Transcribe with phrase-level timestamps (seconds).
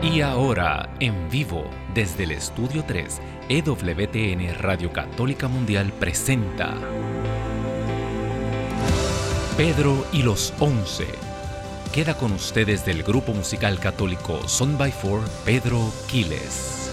[0.00, 6.78] Y ahora, en vivo, desde el Estudio 3, EWTN Radio Católica Mundial presenta
[9.56, 11.04] Pedro y los Once.
[11.92, 16.92] Queda con ustedes del grupo musical católico Son by Four, Pedro Quiles.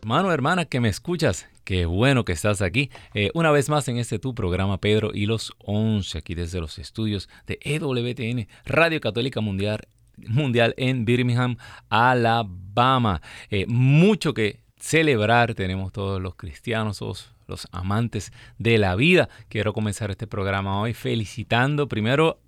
[0.00, 2.90] Hermano, hermana, que me escuchas, Qué bueno que estás aquí.
[3.14, 6.78] Eh, una vez más en este tu programa, Pedro y los Once, aquí desde los
[6.80, 9.86] estudios de EWTN, Radio Católica Mundial
[10.28, 11.56] mundial en Birmingham,
[11.88, 13.20] Alabama.
[13.50, 19.28] Eh, mucho que celebrar tenemos todos los cristianos, todos los amantes de la vida.
[19.48, 22.38] Quiero comenzar este programa hoy felicitando primero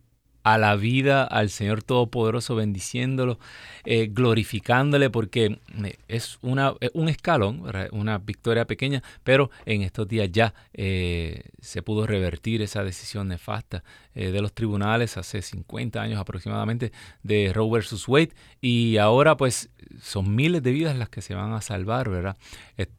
[0.43, 3.39] a la vida, al Señor Todopoderoso, bendiciéndolo,
[3.85, 10.09] eh, glorificándole, porque eh, es una, eh, un escalón, una victoria pequeña, pero en estos
[10.09, 16.93] días ya se pudo revertir esa decisión nefasta de los tribunales hace 50 años aproximadamente
[17.23, 21.53] de Roe versus Wade, y ahora pues son miles de vidas las que se van
[21.53, 22.37] a salvar, ¿verdad?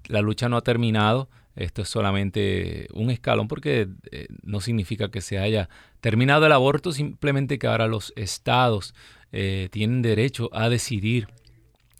[0.07, 1.29] La lucha no ha terminado.
[1.55, 5.69] Esto es solamente un escalón porque eh, no significa que se haya
[6.01, 8.95] terminado el aborto, simplemente que ahora los estados
[9.31, 11.27] eh, tienen derecho a decidir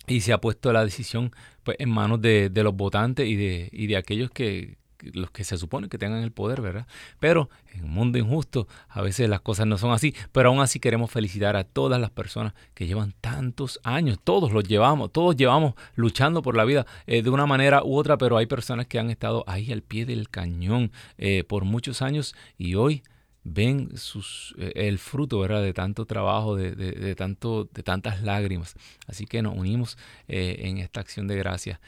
[0.07, 1.31] y se ha puesto la decisión
[1.63, 4.77] pues, en manos de, de los votantes y de, y de aquellos que,
[5.13, 6.87] los que se supone que tengan el poder, ¿verdad?
[7.19, 10.79] Pero en un mundo injusto a veces las cosas no son así, pero aún así
[10.79, 15.73] queremos felicitar a todas las personas que llevan tantos años, todos los llevamos, todos llevamos
[15.95, 19.09] luchando por la vida eh, de una manera u otra, pero hay personas que han
[19.09, 23.03] estado ahí al pie del cañón eh, por muchos años y hoy
[23.43, 25.61] ven sus, eh, el fruto ¿verdad?
[25.61, 28.75] de tanto trabajo, de, tanto, de tantas lágrimas.
[29.05, 31.81] Así que nos unimos en esta acción de gracia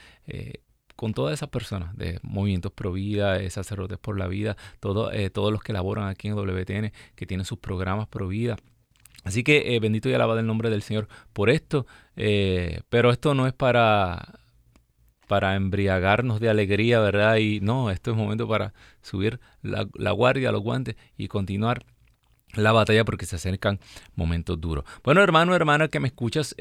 [0.96, 5.52] con todas esas personas de movimientos pro vida, sacerdotes por la vida, todo, eh, todos
[5.52, 8.56] los que laboran aquí en WTN, que tienen sus programas pro vida.
[9.24, 11.86] Así que eh, bendito y alabado el nombre del Señor por esto,
[12.16, 14.40] eh, pero esto no es para,
[15.26, 17.36] para embriagarnos de alegría, ¿verdad?
[17.36, 21.84] Y no, esto es momento para subir la, la guardia, los guantes y continuar
[22.54, 23.80] la batalla porque se acercan
[24.14, 24.84] momentos duros.
[25.02, 26.54] Bueno, hermano, hermana, que me escuchas,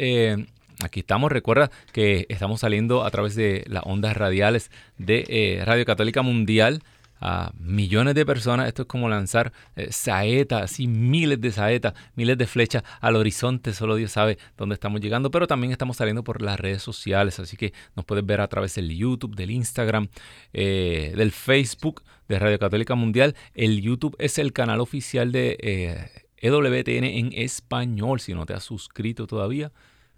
[0.83, 5.85] Aquí estamos, recuerda que estamos saliendo a través de las ondas radiales de eh, Radio
[5.85, 6.83] Católica Mundial
[7.21, 8.67] a millones de personas.
[8.67, 13.73] Esto es como lanzar eh, saetas, así miles de saetas, miles de flechas al horizonte.
[13.73, 17.39] Solo Dios sabe dónde estamos llegando, pero también estamos saliendo por las redes sociales.
[17.39, 20.09] Así que nos puedes ver a través del YouTube, del Instagram,
[20.51, 23.33] eh, del Facebook de Radio Católica Mundial.
[23.53, 28.19] El YouTube es el canal oficial de EWTN en español.
[28.19, 29.71] Si no te has suscrito todavía,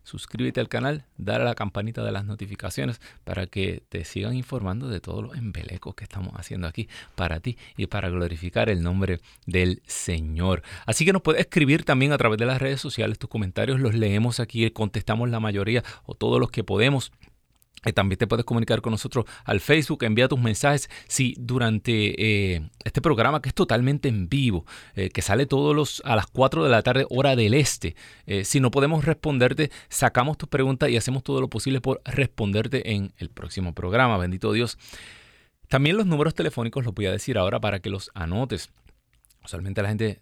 [0.07, 4.87] suscríbete al canal, dale a la campanita de las notificaciones para que te sigan informando
[4.87, 9.19] de todos los embelecos que estamos haciendo aquí para ti y para glorificar el nombre
[9.45, 10.63] del Señor.
[10.85, 13.95] Así que nos puedes escribir también a través de las redes sociales, tus comentarios los
[13.95, 17.11] leemos aquí, contestamos la mayoría o todos los que podemos.
[17.87, 20.89] Eh, también te puedes comunicar con nosotros al Facebook, envía tus mensajes.
[21.07, 24.65] Si durante eh, este programa, que es totalmente en vivo,
[24.95, 27.95] eh, que sale todos los a las 4 de la tarde, hora del este,
[28.43, 33.13] si no podemos responderte, sacamos tus preguntas y hacemos todo lo posible por responderte en
[33.17, 34.17] el próximo programa.
[34.17, 34.77] Bendito Dios.
[35.69, 38.69] También los números telefónicos los voy a decir ahora para que los anotes.
[39.43, 40.19] Usualmente la gente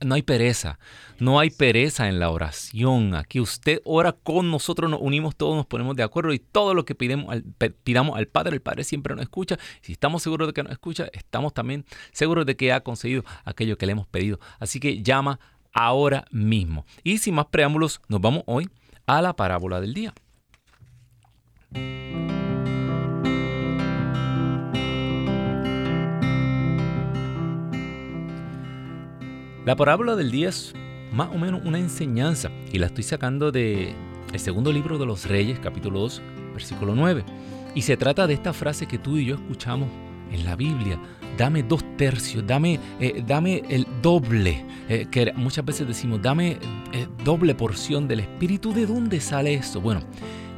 [0.00, 0.80] No hay pereza,
[1.20, 3.14] no hay pereza en la oración.
[3.14, 6.84] Aquí usted ora con nosotros, nos unimos todos, nos ponemos de acuerdo y todo lo
[6.84, 6.96] que
[7.28, 7.44] al,
[7.84, 9.58] pidamos al Padre, el Padre siempre nos escucha.
[9.80, 13.78] Si estamos seguros de que nos escucha, estamos también seguros de que ha conseguido aquello
[13.78, 14.40] que le hemos pedido.
[14.58, 15.38] Así que llama
[15.72, 16.84] ahora mismo.
[17.04, 18.68] Y sin más preámbulos, nos vamos hoy
[19.06, 20.14] a la parábola del día.
[29.70, 30.74] La parábola del día es
[31.12, 33.94] más o menos una enseñanza y la estoy sacando de
[34.32, 36.22] el segundo libro de los Reyes, capítulo 2,
[36.54, 37.24] versículo 9.
[37.76, 39.88] Y se trata de esta frase que tú y yo escuchamos
[40.32, 41.00] en la Biblia.
[41.38, 46.58] Dame dos tercios, dame, eh, dame el doble, eh, que muchas veces decimos, dame
[46.92, 48.72] eh, doble porción del Espíritu.
[48.72, 49.80] ¿De dónde sale esto?
[49.80, 50.00] Bueno,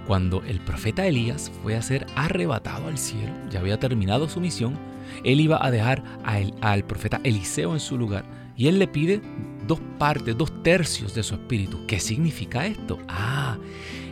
[0.07, 4.79] cuando el profeta Elías fue a ser arrebatado al cielo, ya había terminado su misión,
[5.23, 9.21] él iba a dejar al profeta Eliseo en su lugar y él le pide
[9.67, 11.87] dos partes, dos tercios de su espíritu.
[11.87, 12.99] ¿Qué significa esto?
[13.09, 13.59] Ah,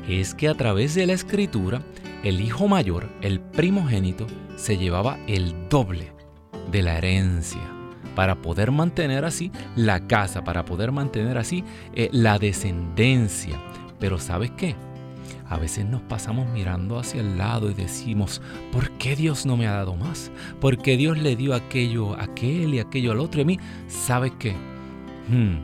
[0.09, 1.83] es que a través de la escritura,
[2.25, 4.27] el hijo mayor, el primogénito,
[4.57, 6.13] se llevaba el doble
[6.71, 7.61] de la herencia
[8.15, 11.65] para poder mantener así la casa, para poder mantener así
[11.95, 13.61] eh, la descendencia.
[13.99, 14.75] Pero ¿sabes qué?
[15.51, 19.67] A veces nos pasamos mirando hacia el lado y decimos, ¿por qué Dios no me
[19.67, 20.31] ha dado más?
[20.61, 23.59] ¿Por qué Dios le dio aquello a aquel y aquello al otro y a mí?
[23.89, 24.53] ¿Sabes qué?
[25.29, 25.57] Hmm,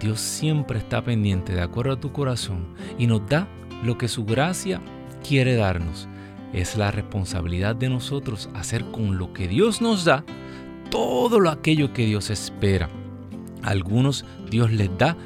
[0.00, 3.46] Dios siempre está pendiente de acuerdo a tu corazón y nos da
[3.84, 4.80] lo que su gracia
[5.22, 6.08] quiere darnos.
[6.54, 10.24] Es la responsabilidad de nosotros hacer con lo que Dios nos da
[10.90, 12.88] todo lo aquello que Dios espera.
[13.62, 15.18] A algunos Dios les da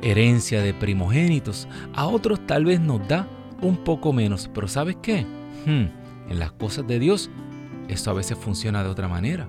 [0.00, 3.26] herencia de primogénitos, a otros tal vez nos da
[3.62, 5.24] un poco menos, pero ¿sabes qué?
[5.66, 5.86] Hmm,
[6.30, 7.30] en las cosas de Dios,
[7.88, 9.48] esto a veces funciona de otra manera.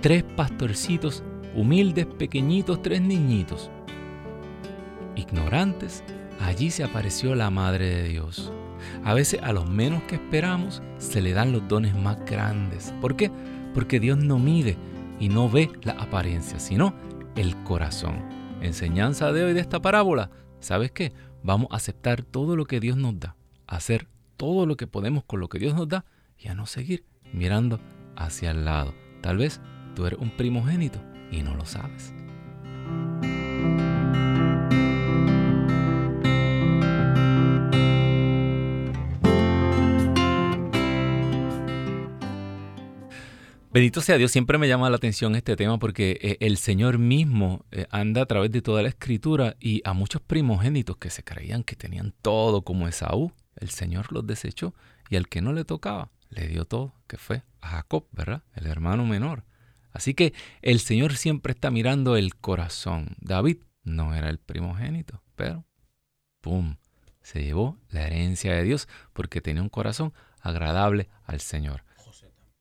[0.00, 1.22] Tres pastorcitos,
[1.54, 3.70] humildes, pequeñitos, tres niñitos.
[5.16, 6.04] Ignorantes,
[6.40, 8.52] allí se apareció la Madre de Dios.
[9.04, 12.92] A veces a los menos que esperamos se le dan los dones más grandes.
[13.00, 13.30] ¿Por qué?
[13.72, 14.76] Porque Dios no mide
[15.18, 16.94] y no ve la apariencia, sino
[17.36, 18.22] el corazón.
[18.60, 20.30] Enseñanza de hoy de esta parábola.
[20.60, 21.12] ¿Sabes qué?
[21.44, 23.36] Vamos a aceptar todo lo que Dios nos da,
[23.68, 26.04] hacer todo lo que podemos con lo que Dios nos da
[26.38, 27.78] y a no seguir mirando
[28.16, 28.94] hacia el lado.
[29.20, 29.60] Tal vez
[29.94, 30.98] tú eres un primogénito
[31.30, 32.12] y no lo sabes.
[43.74, 47.66] Bendito sea Dios, siempre me llama la atención este tema porque eh, el Señor mismo
[47.72, 51.64] eh, anda a través de toda la escritura y a muchos primogénitos que se creían
[51.64, 54.76] que tenían todo como Esaú, el Señor los desechó
[55.10, 58.44] y al que no le tocaba le dio todo, que fue a Jacob, ¿verdad?
[58.54, 59.44] El hermano menor.
[59.90, 63.16] Así que el Señor siempre está mirando el corazón.
[63.18, 65.64] David no era el primogénito, pero
[66.40, 66.76] ¡pum!
[67.22, 71.82] Se llevó la herencia de Dios porque tenía un corazón agradable al Señor.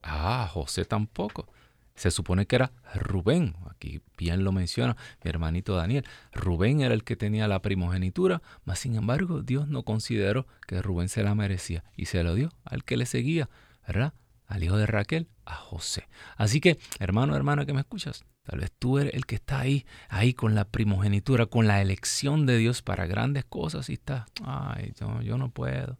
[0.04, 1.48] Ah, José tampoco.
[1.96, 6.06] Se supone que era Rubén, aquí bien lo menciona mi hermanito Daniel.
[6.34, 11.08] Rubén era el que tenía la primogenitura, mas sin embargo Dios no consideró que Rubén
[11.08, 13.50] se la merecía y se lo dio al que le seguía,
[13.88, 14.14] ¿verdad?
[14.48, 16.08] Al hijo de Raquel, a José.
[16.36, 19.86] Así que, hermano, hermana que me escuchas, tal vez tú eres el que está ahí,
[20.10, 24.94] ahí con la primogenitura, con la elección de Dios para grandes cosas y está, ay,
[25.24, 25.98] yo no puedo.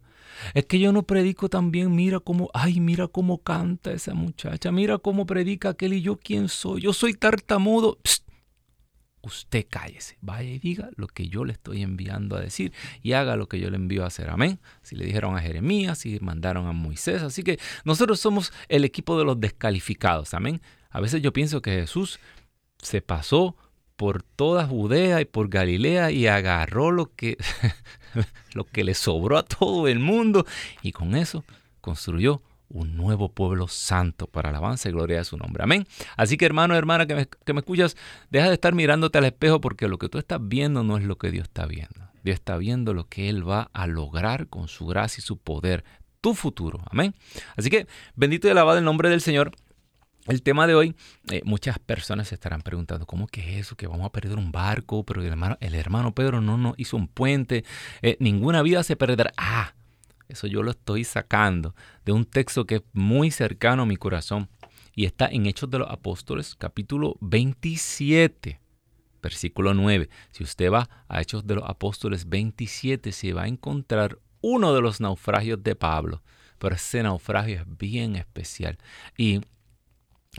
[0.54, 4.98] Es que yo no predico también, mira cómo, ay, mira cómo canta esa muchacha, mira
[4.98, 7.98] cómo predica aquel y yo quién soy, yo soy tartamudo.
[9.22, 13.36] Usted cállese, vaya y diga lo que yo le estoy enviando a decir y haga
[13.36, 14.28] lo que yo le envío a hacer.
[14.28, 14.60] Amén.
[14.82, 17.22] Si le dijeron a Jeremías, si mandaron a Moisés.
[17.22, 20.34] Así que nosotros somos el equipo de los descalificados.
[20.34, 20.60] Amén.
[20.90, 22.20] A veces yo pienso que Jesús
[22.82, 23.56] se pasó
[23.96, 27.36] por toda Judea y por Galilea y agarró lo que,
[28.54, 30.46] lo que le sobró a todo el mundo
[30.82, 31.44] y con eso
[31.80, 35.62] construyó un nuevo pueblo santo para alabanza y gloria de su nombre.
[35.62, 35.86] Amén.
[36.16, 37.96] Así que hermano, hermana que me, que me escuchas,
[38.30, 41.16] deja de estar mirándote al espejo porque lo que tú estás viendo no es lo
[41.16, 42.10] que Dios está viendo.
[42.24, 45.84] Dios está viendo lo que Él va a lograr con su gracia y su poder,
[46.20, 46.82] tu futuro.
[46.90, 47.14] Amén.
[47.56, 49.52] Así que bendito y alabado el nombre del Señor.
[50.26, 50.94] El tema de hoy,
[51.30, 53.76] eh, muchas personas se estarán preguntando, ¿cómo que es eso?
[53.76, 57.64] Que vamos a perder un barco, pero el hermano, Pedro no nos hizo un puente,
[58.00, 59.32] eh, ninguna vida se perderá.
[59.36, 59.74] Ah,
[60.28, 61.74] eso yo lo estoy sacando
[62.06, 64.48] de un texto que es muy cercano a mi corazón
[64.94, 68.60] y está en Hechos de los Apóstoles, capítulo 27,
[69.22, 70.08] versículo 9.
[70.30, 74.80] Si usted va a Hechos de los Apóstoles 27, se va a encontrar uno de
[74.80, 76.22] los naufragios de Pablo,
[76.58, 78.78] pero ese naufragio es bien especial.
[79.18, 79.40] Y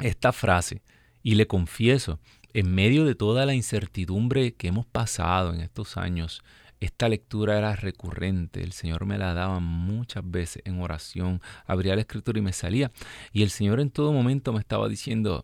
[0.01, 0.81] esta frase
[1.23, 2.19] y le confieso,
[2.53, 6.41] en medio de toda la incertidumbre que hemos pasado en estos años,
[6.79, 12.01] esta lectura era recurrente, el Señor me la daba muchas veces en oración, abría la
[12.01, 12.91] escritura y me salía,
[13.33, 15.43] y el Señor en todo momento me estaba diciendo,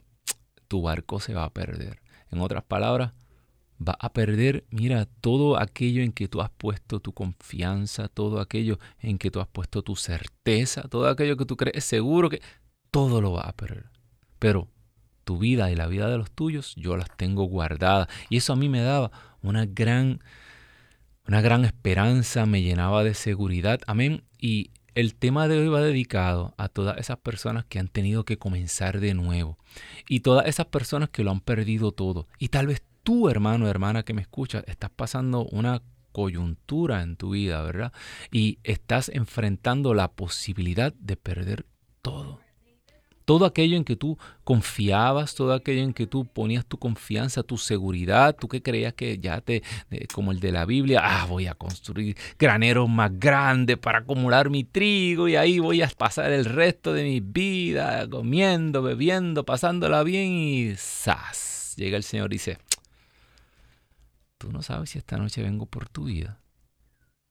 [0.68, 2.02] tu barco se va a perder.
[2.32, 3.12] En otras palabras,
[3.86, 8.80] va a perder, mira, todo aquello en que tú has puesto tu confianza, todo aquello
[9.00, 12.42] en que tú has puesto tu certeza, todo aquello que tú crees seguro que
[12.90, 13.91] todo lo va a perder
[14.42, 14.68] pero
[15.24, 18.08] tu vida y la vida de los tuyos, yo las tengo guardadas.
[18.28, 19.12] Y eso a mí me daba
[19.44, 20.20] una gran,
[21.28, 23.82] una gran esperanza, me llenaba de seguridad.
[23.86, 24.24] Amén.
[24.40, 28.40] Y el tema de hoy va dedicado a todas esas personas que han tenido que
[28.40, 29.60] comenzar de nuevo
[30.10, 32.28] y todas esas personas que lo han perdido todo.
[32.40, 37.30] Y tal vez tú, hermano, hermana que me escuchas, estás pasando una coyuntura en tu
[37.30, 37.94] vida, ¿verdad?
[38.32, 41.68] Y estás enfrentando la posibilidad de perder
[42.02, 42.40] todo.
[43.32, 47.58] Todo aquello en que tú confiabas, todo aquello en que tú ponías tu confianza, tu
[47.58, 49.64] seguridad, tú que creías que ya te,
[50.14, 54.66] como el de la Biblia, ah, voy a construir graneros más grandes para acumular mi
[54.66, 60.34] trigo y ahí voy a pasar el resto de mi vida comiendo, bebiendo, pasándola bien
[60.34, 61.76] y ¡zas!
[61.78, 62.58] Llega el Señor y dice,
[64.38, 66.38] tú no sabes si esta noche vengo por tu vida.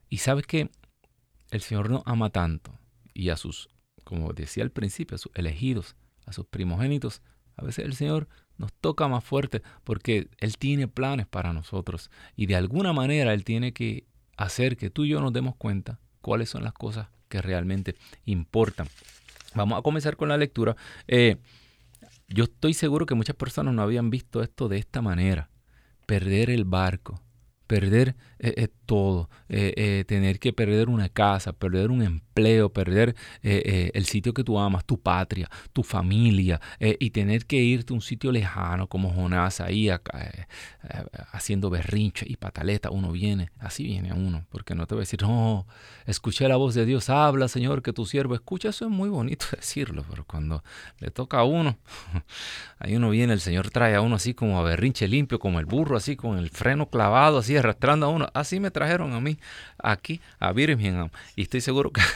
[0.09, 0.71] Y sabes que
[1.50, 2.73] el Señor no ama tanto
[3.12, 3.69] y a sus
[4.04, 7.23] como decía al principio, a sus elegidos, a sus primogénitos,
[7.57, 12.47] a veces el Señor nos toca más fuerte porque Él tiene planes para nosotros y
[12.47, 14.04] de alguna manera Él tiene que
[14.37, 18.88] hacer que tú y yo nos demos cuenta cuáles son las cosas que realmente importan.
[19.54, 20.76] Vamos a comenzar con la lectura.
[21.09, 21.37] Eh,
[22.28, 25.50] yo estoy seguro que muchas personas no habían visto esto de esta manera.
[26.07, 27.21] Perder el barco,
[27.66, 34.04] perder eh, eh, todo, eh, tener que perder una casa, perder un empleo, perder el
[34.06, 38.32] sitio que tú amas, tu patria, tu familia, y tener que irte a un sitio
[38.32, 39.90] lejano como Jonás ahí
[41.32, 45.23] haciendo berrinche y pataleta, uno viene, así viene uno, porque no te va a decir,
[45.23, 45.66] no,
[46.06, 49.47] escuché la voz de Dios, habla Señor, que tu siervo escucha, eso es muy bonito
[49.54, 50.64] decirlo, pero cuando
[50.99, 51.78] le toca a uno,
[52.78, 55.66] ahí uno viene, el Señor trae a uno así como a berrinche limpio, como el
[55.66, 58.29] burro, así con el freno clavado, así arrastrando a uno.
[58.34, 59.38] Así me trajeron a mí
[59.78, 61.10] aquí a Birmingham.
[61.37, 62.00] Y estoy seguro que...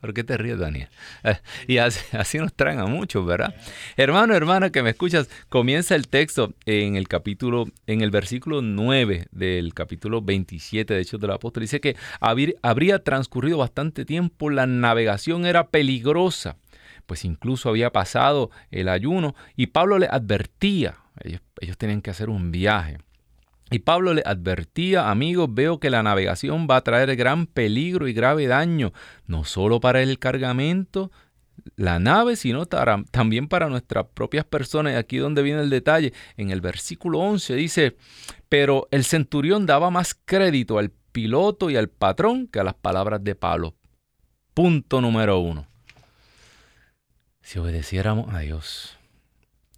[0.00, 0.88] ¿Por qué te ríes, Daniel?
[1.24, 3.54] Eh, y así, nos traen a muchos, ¿verdad?
[3.96, 9.26] Hermano, hermana, que me escuchas, comienza el texto en el capítulo, en el versículo 9
[9.32, 11.62] del capítulo 27 de Hechos del Apóstol.
[11.62, 16.56] Dice que habría transcurrido bastante tiempo, la navegación era peligrosa,
[17.06, 22.30] pues incluso había pasado el ayuno y Pablo le advertía, ellos, ellos tenían que hacer
[22.30, 22.98] un viaje.
[23.70, 28.14] Y Pablo le advertía, amigos, veo que la navegación va a traer gran peligro y
[28.14, 28.92] grave daño,
[29.26, 31.10] no solo para el cargamento,
[31.76, 34.94] la nave, sino también para nuestras propias personas.
[34.94, 37.96] Y aquí donde viene el detalle, en el versículo 11 dice,
[38.48, 43.22] pero el centurión daba más crédito al piloto y al patrón que a las palabras
[43.22, 43.74] de Pablo.
[44.54, 45.66] Punto número uno.
[47.42, 48.98] Si obedeciéramos a Dios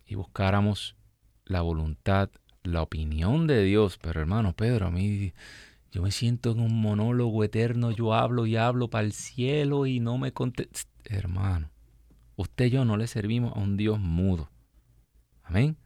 [0.07, 0.97] y buscáramos
[1.45, 2.31] la voluntad
[2.63, 3.99] la opinión de Dios.
[4.01, 5.33] Pero hermano Pedro, a mí
[5.93, 10.01] yo me siento en un monólogo eterno, yo hablo y hablo para el cielo y
[10.01, 10.89] no me contesta.
[11.05, 11.71] Hermano,
[12.37, 14.51] usted y yo no le servimos a un Dios mudo.
[15.43, 15.77] Amén.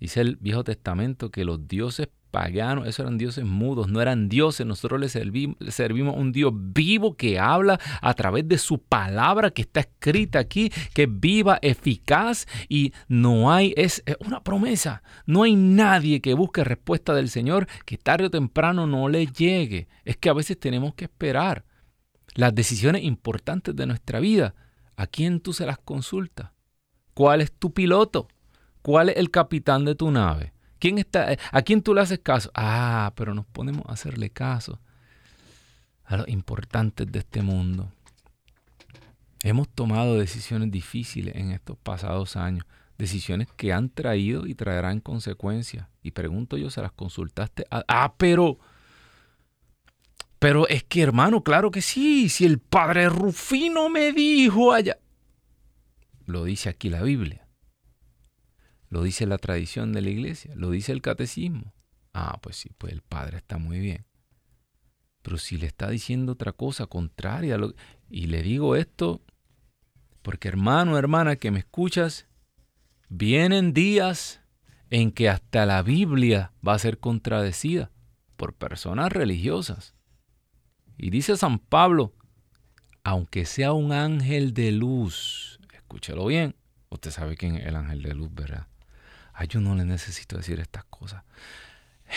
[0.00, 4.66] Dice el Viejo Testamento que los dioses paganos, esos eran dioses mudos, no eran dioses,
[4.66, 9.52] nosotros le servimos, servimos a un Dios vivo que habla a través de su palabra
[9.52, 15.44] que está escrita aquí, que es viva, eficaz y no hay, es, una promesa, no
[15.44, 20.16] hay nadie que busque respuesta del Señor que tarde o temprano no le llegue, es
[20.16, 21.64] que a veces tenemos que esperar
[22.34, 24.56] las decisiones importantes de nuestra vida,
[24.96, 26.50] ¿a quién tú se las consultas?
[27.14, 28.26] ¿Cuál es tu piloto?
[28.82, 30.53] ¿Cuál es el capitán de tu nave?
[30.84, 32.50] ¿Quién está, ¿A quién tú le haces caso?
[32.54, 34.78] Ah, pero nos ponemos a hacerle caso
[36.04, 37.90] a los importantes de este mundo.
[39.42, 42.66] Hemos tomado decisiones difíciles en estos pasados años,
[42.98, 45.88] decisiones que han traído y traerán consecuencias.
[46.02, 47.64] Y pregunto yo, ¿se las consultaste?
[47.70, 48.58] ah, pero...
[50.38, 54.98] Pero es que hermano, claro que sí, si el padre Rufino me dijo allá.
[56.26, 57.43] Lo dice aquí la Biblia.
[58.94, 61.74] Lo dice la tradición de la iglesia, lo dice el catecismo.
[62.12, 64.06] Ah, pues sí, pues el Padre está muy bien.
[65.22, 67.74] Pero si le está diciendo otra cosa contraria, lo,
[68.08, 69.20] y le digo esto,
[70.22, 72.28] porque hermano, hermana, que me escuchas,
[73.08, 74.42] vienen días
[74.90, 77.90] en que hasta la Biblia va a ser contradecida
[78.36, 79.96] por personas religiosas.
[80.96, 82.14] Y dice San Pablo,
[83.02, 86.54] aunque sea un ángel de luz, escúchelo bien,
[86.90, 88.68] usted sabe quién es el ángel de luz, ¿verdad?
[89.34, 91.24] Ay, yo no le necesito decir estas cosas.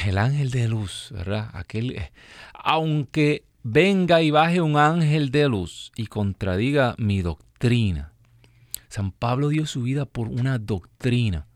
[0.05, 1.49] El ángel de luz, ¿verdad?
[1.53, 2.11] Aquel, eh,
[2.53, 8.13] aunque venga y baje un ángel de luz y contradiga mi doctrina.
[8.87, 11.47] San Pablo dio su vida por una doctrina.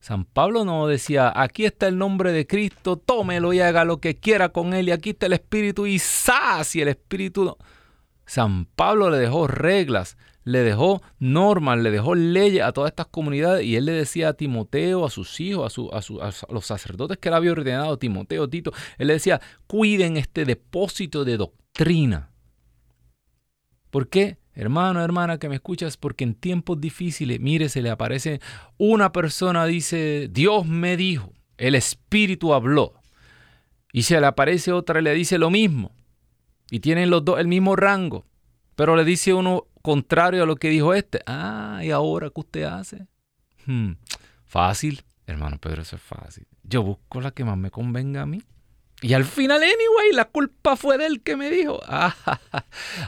[0.00, 4.16] San Pablo no decía, aquí está el nombre de Cristo, tómelo y haga lo que
[4.16, 6.76] quiera con él, y aquí está el Espíritu, y ¡zas!
[6.76, 7.56] Y el Espíritu
[8.26, 13.64] San Pablo le dejó reglas, le dejó normas, le dejó leyes a todas estas comunidades
[13.64, 17.34] y él le decía a Timoteo, a sus hijos, a, a, los sacerdotes que él
[17.34, 22.30] había ordenado, Timoteo, Tito, él le decía, cuiden este depósito de doctrina.
[23.90, 24.38] ¿Por qué?
[24.54, 28.40] Hermano, hermana, que me escuchas, porque en tiempos difíciles, mire, se le aparece
[28.78, 32.94] una persona, dice, Dios me dijo, el Espíritu habló.
[33.92, 35.92] Y se le aparece otra y le dice lo mismo.
[36.70, 38.26] Y tienen los dos el mismo rango.
[38.74, 41.20] Pero le dice uno contrario a lo que dijo este.
[41.26, 43.06] Ah, ¿y ahora qué usted hace?
[43.66, 43.92] Hmm,
[44.46, 46.46] fácil, hermano Pedro, eso es fácil.
[46.62, 48.42] Yo busco la que más me convenga a mí.
[49.02, 51.80] Y al final, anyway, la culpa fue de él que me dijo.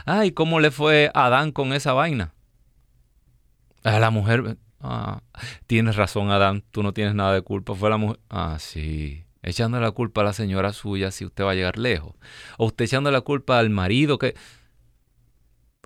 [0.05, 2.35] Ah, ¿y cómo le fue a Adán con esa vaina?
[3.83, 4.57] A la mujer.
[4.79, 5.23] Ah,
[5.65, 7.73] tienes razón, Adán, tú no tienes nada de culpa.
[7.73, 8.19] Fue la mujer.
[8.29, 9.25] Ah, sí.
[9.41, 12.13] Echando la culpa a la señora suya si usted va a llegar lejos.
[12.57, 14.35] O usted echando la culpa al marido que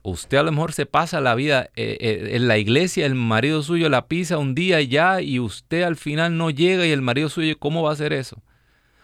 [0.04, 3.64] usted a lo mejor se pasa la vida eh, eh, en la iglesia, el marido
[3.64, 7.02] suyo la pisa un día y ya y usted al final no llega y el
[7.02, 8.42] marido suyo, ¿cómo va a hacer eso?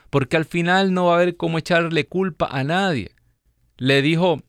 [0.10, 3.12] Porque al final no va a haber cómo echarle culpa a nadie.
[3.78, 4.42] Le dijo,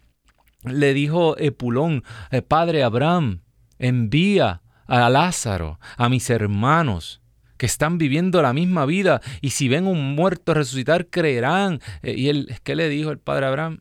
[0.63, 3.43] le dijo Epulón, eh, Padre Abraham,
[3.79, 7.21] envía a Lázaro, a mis hermanos
[7.59, 11.81] que están viviendo la misma vida y si ven un muerto resucitar creerán.
[12.03, 13.81] y él, ¿qué le dijo el padre Abraham?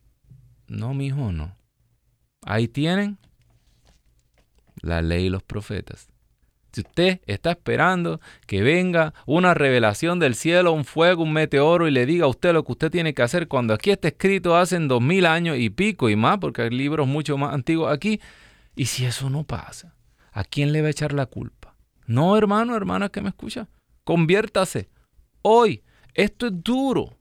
[0.67, 1.55] No, mi hijo, no.
[2.47, 3.17] Ahí tienen
[4.81, 6.07] la ley y los profetas.
[6.71, 11.91] Si usted está esperando que venga una revelación del cielo, un fuego, un meteoro y
[11.91, 14.79] le diga a usted lo que usted tiene que hacer cuando aquí está escrito hace
[14.79, 18.21] dos mil años y pico y más, porque hay libros mucho más antiguos aquí,
[18.77, 19.93] y si eso no pasa,
[20.31, 21.75] ¿a quién le va a echar la culpa?
[22.05, 23.67] No, hermano, hermana que me escucha,
[24.05, 24.87] conviértase.
[25.41, 27.17] Hoy, esto es duro.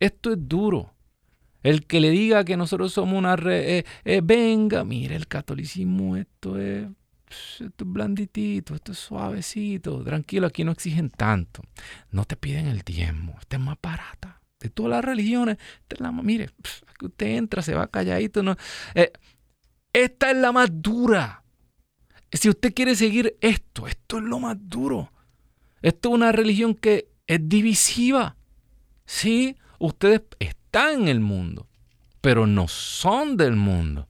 [0.00, 0.94] Esto es duro.
[1.62, 3.36] El que le diga que nosotros somos una...
[3.36, 6.86] Re, eh, eh, venga, mire, el catolicismo, esto es,
[7.60, 10.02] esto es blanditito, esto es suavecito.
[10.04, 11.62] Tranquilo, aquí no exigen tanto.
[12.10, 14.40] No te piden el diezmo, esta es más barata.
[14.60, 15.56] De todas las religiones,
[15.98, 16.50] la, mire,
[16.88, 18.42] aquí usted entra, se va calladito.
[18.42, 18.56] No,
[18.94, 19.12] eh,
[19.92, 21.44] esta es la más dura.
[22.32, 25.12] Si usted quiere seguir esto, esto es lo más duro.
[25.80, 28.36] Esto es una religión que es divisiva.
[29.06, 30.22] Sí, ustedes
[30.78, 31.66] en el mundo,
[32.20, 34.08] pero no son del mundo.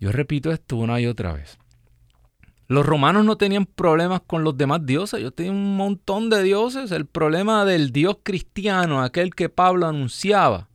[0.00, 1.58] Yo repito esto una y otra vez.
[2.68, 6.92] Los romanos no tenían problemas con los demás dioses, ellos tenían un montón de dioses.
[6.92, 10.68] El problema del dios cristiano, aquel que Pablo anunciaba,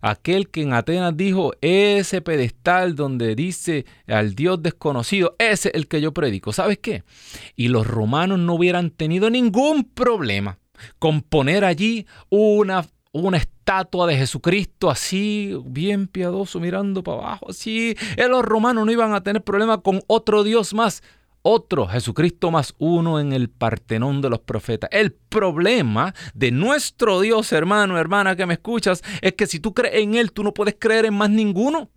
[0.00, 5.86] aquel que en Atenas dijo, ese pedestal donde dice al Dios desconocido, ese es el
[5.86, 6.52] que yo predico.
[6.52, 7.04] ¿Sabes qué?
[7.54, 10.58] Y los romanos no hubieran tenido ningún problema
[10.98, 17.96] con poner allí una, una estatua de Jesucristo así, bien piadoso, mirando para abajo, así.
[18.16, 21.02] Eh, los romanos no iban a tener problema con otro Dios más,
[21.42, 24.88] otro Jesucristo más uno en el Partenón de los profetas.
[24.92, 29.96] El problema de nuestro Dios, hermano, hermana que me escuchas, es que si tú crees
[29.96, 31.90] en Él, tú no puedes creer en más ninguno.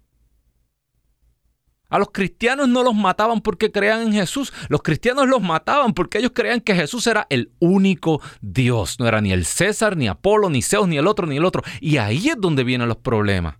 [1.89, 4.53] A los cristianos no los mataban porque creían en Jesús.
[4.69, 8.99] Los cristianos los mataban porque ellos creían que Jesús era el único Dios.
[8.99, 11.63] No era ni el César, ni Apolo, ni Zeus, ni el otro, ni el otro.
[11.79, 13.55] Y ahí es donde vienen los problemas.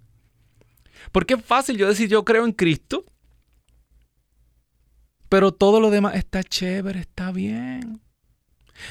[1.11, 3.05] Porque es fácil yo decir yo creo en Cristo.
[5.29, 8.06] Pero todo lo demás está chévere, está bien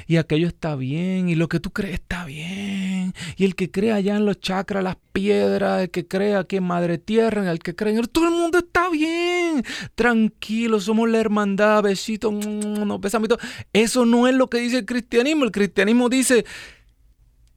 [0.07, 3.93] y aquello está bien, y lo que tú crees está bien, y el que cree
[3.93, 7.75] allá en los chakras, las piedras, el que cree aquí en Madre Tierra, el que
[7.75, 13.39] cree en todo el mundo está bien, tranquilo, somos la hermandad, besito, no besamitos.
[13.73, 16.45] Eso no es lo que dice el cristianismo, el cristianismo dice,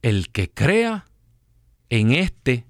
[0.02, 1.06] el que crea
[1.88, 2.66] en este,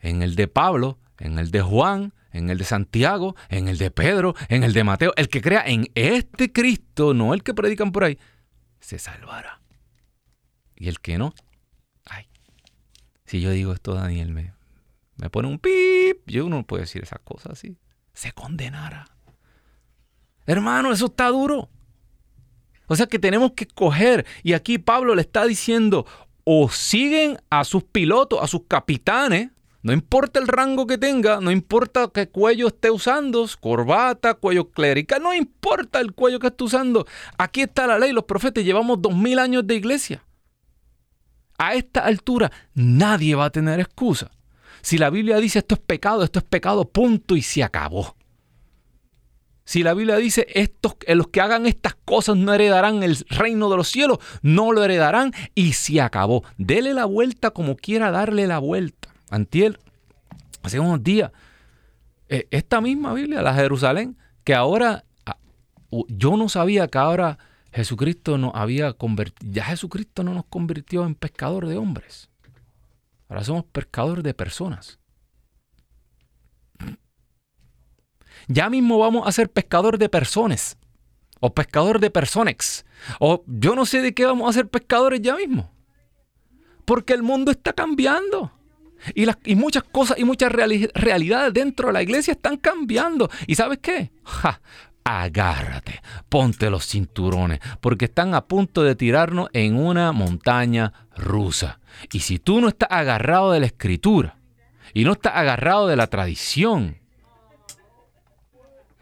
[0.00, 3.90] en el de Pablo, en el de Juan, en el de Santiago, en el de
[3.90, 7.92] Pedro, en el de Mateo, el que crea en este Cristo, no el que predican
[7.92, 8.18] por ahí,
[8.84, 9.62] se salvará.
[10.76, 11.32] Y el que no,
[12.04, 12.28] ay,
[13.24, 14.52] si yo digo esto, Daniel me,
[15.16, 17.78] me pone un pip, yo no puedo decir esas cosas así,
[18.12, 19.06] se condenará.
[20.46, 21.70] Hermano, eso está duro.
[22.86, 26.06] O sea que tenemos que coger, y aquí Pablo le está diciendo,
[26.44, 29.50] o siguen a sus pilotos, a sus capitanes,
[29.84, 35.22] no importa el rango que tenga, no importa qué cuello esté usando, corbata, cuello clerical,
[35.22, 37.06] no importa el cuello que esté usando.
[37.36, 40.24] Aquí está la ley, los profetas, llevamos dos mil años de iglesia.
[41.58, 44.30] A esta altura nadie va a tener excusa.
[44.80, 48.16] Si la Biblia dice esto es pecado, esto es pecado, punto y se acabó.
[49.66, 53.76] Si la Biblia dice estos, los que hagan estas cosas no heredarán el reino de
[53.76, 56.42] los cielos, no lo heredarán y se acabó.
[56.56, 59.03] Dele la vuelta como quiera darle la vuelta.
[59.34, 59.78] Antiel,
[60.62, 61.32] hace unos días,
[62.28, 65.38] eh, esta misma Biblia, la Jerusalén, que ahora ah,
[66.08, 67.38] yo no sabía que ahora
[67.72, 72.30] Jesucristo nos había convertido, ya Jesucristo no nos convirtió en pescador de hombres.
[73.28, 75.00] Ahora somos pescadores de personas.
[78.46, 80.76] Ya mismo vamos a ser pescador de personas.
[81.40, 82.84] O pescador de personex.
[83.18, 85.72] O yo no sé de qué vamos a ser pescadores ya mismo.
[86.84, 88.52] Porque el mundo está cambiando.
[89.14, 93.28] Y, muchas cosas y muchas realidades dentro de la iglesia están cambiando.
[93.46, 94.12] ¿Y sabes qué?
[95.04, 101.78] Agárrate, ponte los cinturones, porque están a punto de tirarnos en una montaña rusa.
[102.10, 104.38] Y si tú no estás agarrado de la escritura
[104.94, 106.96] y no estás agarrado de la tradición,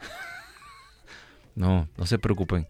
[1.55, 2.67] no, no se preocupen,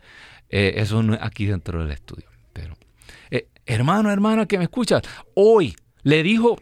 [0.51, 2.29] eh, eso no es aquí dentro del estudio.
[2.53, 2.75] Pero,
[3.31, 5.01] eh, hermano, hermana que me escuchas,
[5.35, 6.61] hoy le dijo,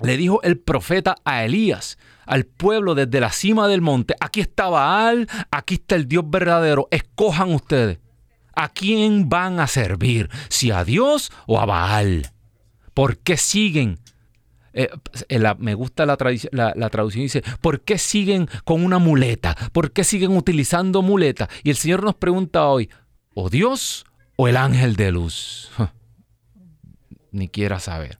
[0.00, 4.68] le dijo el profeta a Elías, al pueblo desde la cima del monte, aquí está
[4.68, 7.98] Baal, aquí está el Dios verdadero, escojan ustedes.
[8.54, 10.28] ¿A quién van a servir?
[10.48, 12.32] ¿Si a Dios o a Baal?
[12.92, 13.98] ¿Por qué siguen?
[14.72, 14.90] Eh,
[15.58, 16.16] me gusta la,
[16.52, 19.56] la, traducción, dice, ¿por qué siguen con una muleta?
[19.72, 21.48] ¿Por qué siguen utilizando muleta?
[21.62, 22.90] Y el Señor nos pregunta hoy,
[23.34, 24.04] ¿o Dios
[24.36, 25.70] o el ángel de luz?
[27.32, 28.18] Ni quiera saber.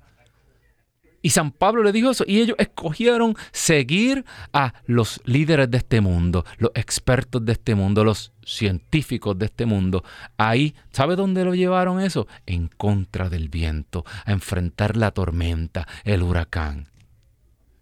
[1.20, 2.24] Y San Pablo le dijo eso.
[2.26, 8.04] Y ellos escogieron seguir a los líderes de este mundo, los expertos de este mundo,
[8.04, 10.04] los científicos de este mundo.
[10.36, 12.28] Ahí, ¿sabe dónde lo llevaron eso?
[12.46, 16.88] En contra del viento, a enfrentar la tormenta, el huracán.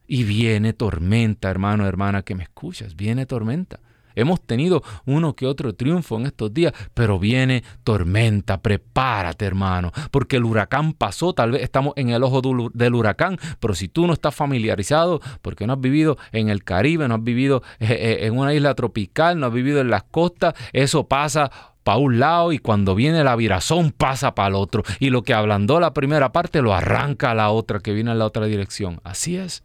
[0.06, 3.80] Y viene tormenta, hermano, hermana, que me escuchas, viene tormenta.
[4.16, 8.60] Hemos tenido uno que otro triunfo en estos días, pero viene tormenta.
[8.60, 11.32] Prepárate, hermano, porque el huracán pasó.
[11.32, 12.42] Tal vez estamos en el ojo
[12.74, 17.06] del huracán, pero si tú no estás familiarizado, porque no has vivido en el Caribe,
[17.06, 20.54] no has vivido eh, eh, en una isla tropical, no has vivido en las costas,
[20.72, 21.50] eso pasa
[21.84, 24.82] para un lado y cuando viene la virazón pasa para el otro.
[24.98, 28.18] Y lo que ablandó la primera parte lo arranca a la otra que viene en
[28.18, 29.00] la otra dirección.
[29.04, 29.62] Así es.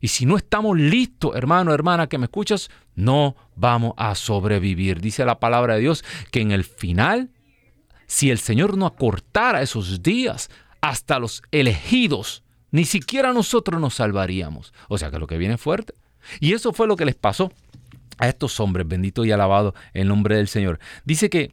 [0.00, 5.00] Y si no estamos listos, hermano, hermana, que me escuchas, no vamos a sobrevivir.
[5.00, 7.30] Dice la palabra de Dios que en el final,
[8.06, 14.72] si el Señor no acortara esos días, hasta los elegidos, ni siquiera nosotros nos salvaríamos.
[14.88, 15.94] O sea que lo que viene es fuerte.
[16.40, 17.50] Y eso fue lo que les pasó
[18.18, 20.78] a estos hombres, bendito y alabado el nombre del Señor.
[21.04, 21.52] Dice que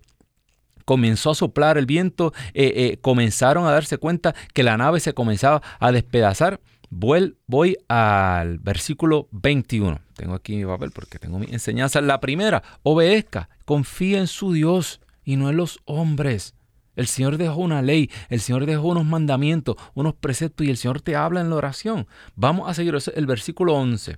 [0.83, 5.13] comenzó a soplar el viento, eh, eh, comenzaron a darse cuenta que la nave se
[5.13, 6.59] comenzaba a despedazar
[6.97, 9.99] Voy, al versículo 21.
[10.15, 11.99] Tengo aquí mi papel porque tengo mi enseñanza.
[11.99, 16.55] La primera, obedezca, confía en su Dios y no en los hombres.
[16.95, 21.01] El Señor dejó una ley, el Señor dejó unos mandamientos, unos preceptos y el Señor
[21.01, 22.07] te habla en la oración.
[22.35, 24.15] Vamos a seguir el versículo 11.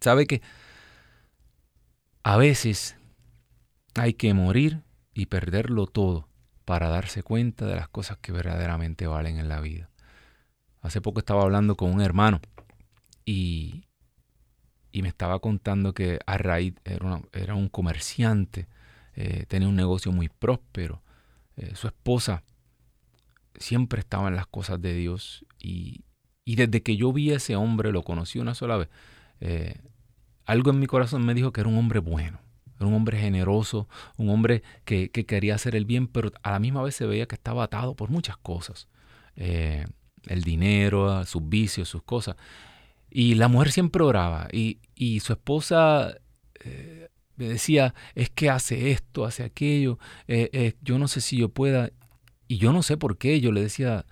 [0.00, 0.42] ¿Sabe que
[2.24, 2.96] a veces
[3.94, 4.82] hay que morir
[5.14, 6.28] y perderlo todo
[6.64, 9.88] para darse cuenta de las cosas que verdaderamente valen en la vida?
[10.86, 12.40] Hace poco estaba hablando con un hermano
[13.24, 13.82] y,
[14.92, 18.68] me estaba contando que a raíz era, un comerciante,
[19.14, 21.02] eh, tenía un negocio muy próspero.
[21.56, 22.44] Eh, su esposa
[23.56, 26.04] siempre estaba en las cosas de Dios y,
[26.46, 28.88] desde que yo vi a ese hombre, lo conocí una sola vez,
[29.40, 29.80] eh,
[30.44, 32.38] algo en mi corazón me dijo que era un hombre bueno,
[32.76, 36.82] era un hombre generoso, un hombre que, quería hacer el bien, pero a la misma
[36.82, 38.88] vez se veía que estaba atado por muchas cosas
[40.26, 42.36] el dinero, sus vicios, sus cosas.
[43.10, 44.78] Y la mujer siempre oraba y,
[45.20, 46.16] su esposa
[46.60, 51.36] eh, me decía, es que hace esto, hace aquello, eh, eh, yo no sé si
[51.38, 51.90] yo pueda.
[52.48, 54.06] Y yo no sé por qué, yo le decía,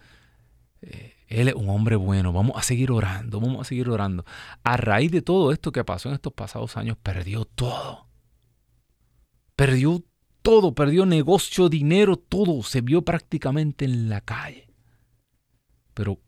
[1.29, 4.25] él es un hombre bueno, vamos a seguir orando, vamos a seguir orando.
[4.63, 8.09] A raíz de todo esto que pasó en estos pasados años, perdió todo.
[9.55, 10.03] Perdió
[10.43, 14.64] todo, perdió negocio, dinero, todo, se vio prácticamente en la calle.
[15.95, 16.21] Pero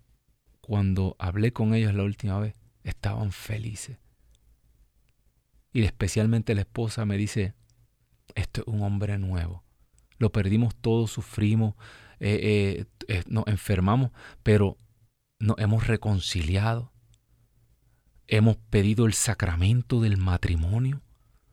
[0.61, 3.99] cuando hablé con ellos la última vez, estaban felices.
[5.73, 7.55] Y especialmente la esposa me dice,
[8.35, 9.63] esto es un hombre nuevo.
[10.19, 11.75] Lo perdimos todo, sufrimos,
[12.19, 12.41] eh,
[12.79, 14.11] eh, eh, nos enfermamos,
[14.43, 14.79] pero
[15.39, 16.93] nos hemos reconciliado.
[18.27, 21.03] Hemos pedido el sacramento del matrimonio.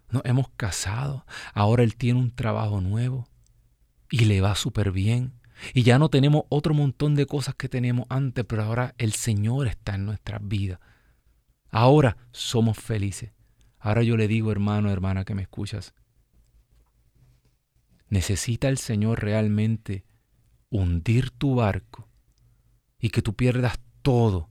[0.10, 1.26] Nos hemos casado.
[1.54, 3.28] Ahora él tiene un trabajo nuevo
[4.10, 5.34] y le va súper bien.
[5.74, 9.68] Y ya no tenemos otro montón de cosas que teníamos antes, pero ahora el Señor
[9.68, 10.80] está en nuestras vidas.
[11.70, 13.32] Ahora somos felices.
[13.80, 15.94] Ahora yo le digo, hermano, hermana, que me escuchas.
[18.10, 20.06] Necesita el Señor realmente
[20.70, 22.08] hundir tu barco
[23.00, 24.50] y que tú pierdas todo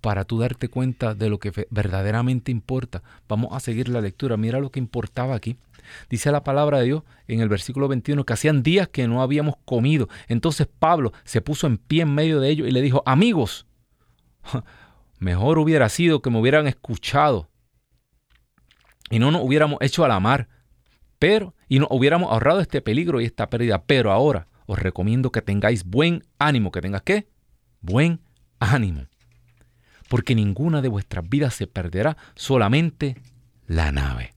[0.00, 3.02] para tú darte cuenta de lo que verdaderamente importa.
[3.28, 4.36] Vamos a seguir la lectura.
[4.36, 5.58] Mira lo que importaba aquí.
[6.08, 9.54] Dice la palabra de Dios en el versículo 21 que hacían días que no habíamos
[9.64, 10.08] comido.
[10.28, 13.66] Entonces Pablo se puso en pie en medio de ellos y le dijo, amigos,
[15.18, 17.48] mejor hubiera sido que me hubieran escuchado
[19.10, 20.48] y no nos hubiéramos hecho a la mar,
[21.18, 23.82] pero y nos hubiéramos ahorrado este peligro y esta pérdida.
[23.84, 27.28] Pero ahora os recomiendo que tengáis buen ánimo, que tengas qué?
[27.80, 28.20] Buen
[28.58, 29.06] ánimo.
[30.08, 33.16] Porque ninguna de vuestras vidas se perderá, solamente
[33.66, 34.34] la nave.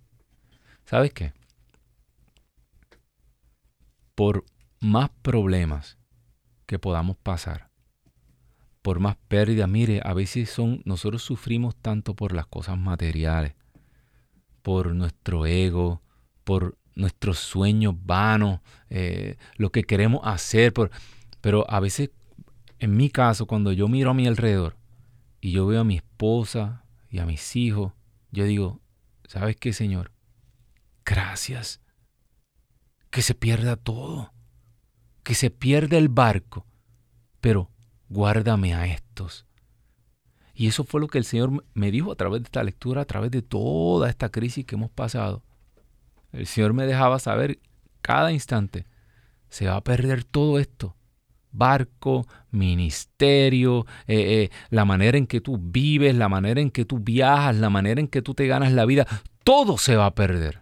[0.85, 1.33] ¿Sabes qué?
[4.21, 4.45] Por
[4.79, 5.97] más problemas
[6.67, 7.71] que podamos pasar,
[8.83, 13.55] por más pérdidas, mire, a veces son, nosotros sufrimos tanto por las cosas materiales,
[14.61, 16.03] por nuestro ego,
[16.43, 18.59] por nuestros sueños vanos,
[18.91, 20.91] eh, lo que queremos hacer, por,
[21.41, 22.11] pero a veces,
[22.77, 24.77] en mi caso, cuando yo miro a mi alrededor
[25.39, 27.93] y yo veo a mi esposa y a mis hijos,
[28.29, 28.81] yo digo,
[29.27, 30.11] ¿sabes qué, Señor?
[31.05, 31.80] Gracias.
[33.11, 34.33] Que se pierda todo,
[35.23, 36.65] que se pierda el barco,
[37.39, 37.69] pero
[38.09, 39.45] guárdame a estos.
[40.53, 43.05] Y eso fue lo que el Señor me dijo a través de esta lectura, a
[43.05, 45.43] través de toda esta crisis que hemos pasado.
[46.31, 47.59] El Señor me dejaba saber
[48.01, 48.85] cada instante,
[49.49, 50.95] se va a perder todo esto.
[51.51, 56.99] Barco, ministerio, eh, eh, la manera en que tú vives, la manera en que tú
[56.99, 59.05] viajas, la manera en que tú te ganas la vida,
[59.43, 60.60] todo se va a perder.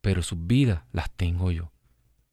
[0.00, 1.72] Pero sus vidas las tengo yo.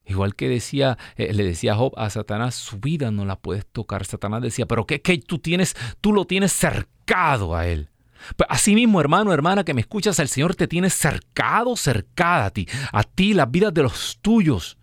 [0.06, 4.06] Igual que decía, eh, le decía Job a Satanás, su vida no la puedes tocar.
[4.06, 5.76] Satanás decía, pero ¿qué, tú tienes?
[6.00, 7.90] Tú lo tienes cercado a él.
[8.36, 12.68] Pues asimismo, hermano, hermana, que me escuchas, el Señor te tiene cercado, cercada a ti,
[12.92, 14.78] a ti, las vidas de los tuyos.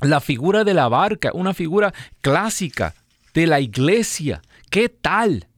[0.00, 2.94] la figura de la barca, una figura clásica
[3.34, 4.42] de la iglesia.
[4.70, 5.49] ¿Qué tal?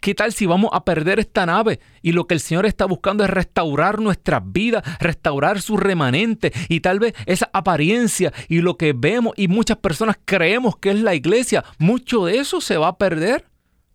[0.00, 3.24] ¿Qué tal si vamos a perder esta nave y lo que el Señor está buscando
[3.24, 8.92] es restaurar nuestras vidas, restaurar su remanente y tal vez esa apariencia y lo que
[8.92, 12.98] vemos y muchas personas creemos que es la iglesia, mucho de eso se va a
[12.98, 13.46] perder?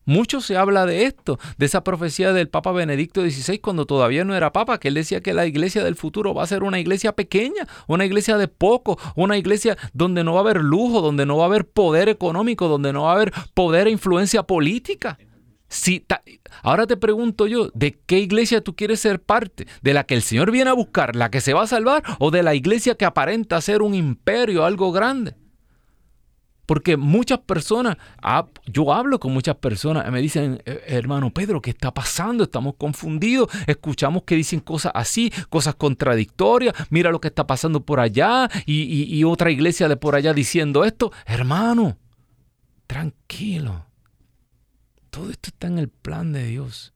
[0.06, 4.36] Mucho se habla de esto, de esa profecía del Papa Benedicto XVI cuando todavía no
[4.36, 7.14] era Papa, que él decía que la iglesia del futuro va a ser una iglesia
[7.14, 11.38] pequeña, una iglesia de poco, una iglesia donde no va a haber lujo, donde no
[11.38, 15.20] va a haber poder económico, donde no va a haber poder e influencia política.
[15.72, 16.06] Si
[16.64, 19.68] ahora te pregunto yo, ¿de qué iglesia tú quieres ser parte?
[19.82, 22.30] ¿De la que el Señor viene a buscar, la que se va a salvar, o
[22.30, 25.34] de la iglesia que aparenta ser un imperio, algo grande?
[26.66, 27.96] Porque muchas personas,
[28.66, 32.44] yo hablo con muchas personas y me dicen, eh, hermano Pedro, ¿qué está pasando?
[32.44, 38.02] Estamos confundidos, escuchamos que dicen cosas así, cosas contradictorias, mira lo que está pasando por
[38.02, 41.14] allá y, y otra iglesia de por allá diciendo esto.
[41.26, 41.98] Hermano,
[42.88, 43.91] tranquilo.
[45.12, 46.94] Todo esto está en el plan de Dios.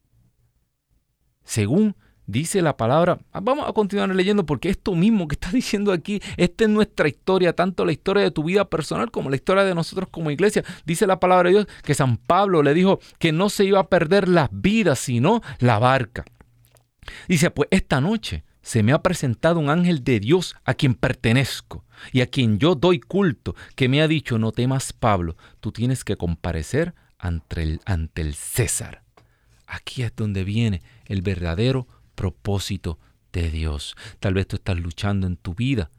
[1.44, 5.92] Según dice la palabra, ah, vamos a continuar leyendo porque esto mismo que está diciendo
[5.92, 9.66] aquí, esta es nuestra historia, tanto la historia de tu vida personal como la historia
[9.66, 10.64] de nosotros como iglesia.
[10.86, 13.90] Dice la palabra de Dios que San Pablo le dijo que no se iba a
[13.90, 16.24] perder las vidas, sino la barca.
[17.28, 21.86] Dice, pues esta noche se me ha presentado un ángel de Dios a quien pertenezco
[22.14, 26.04] y a quien yo doy culto, que me ha dicho, no temas Pablo, tú tienes
[26.04, 29.04] que comparecer ante el, ante el César.
[29.68, 33.00] Aquí es donde viene el verdadero propósito
[33.34, 33.96] de Dios.
[34.20, 35.90] Tal vez tú estás luchando en tu vida,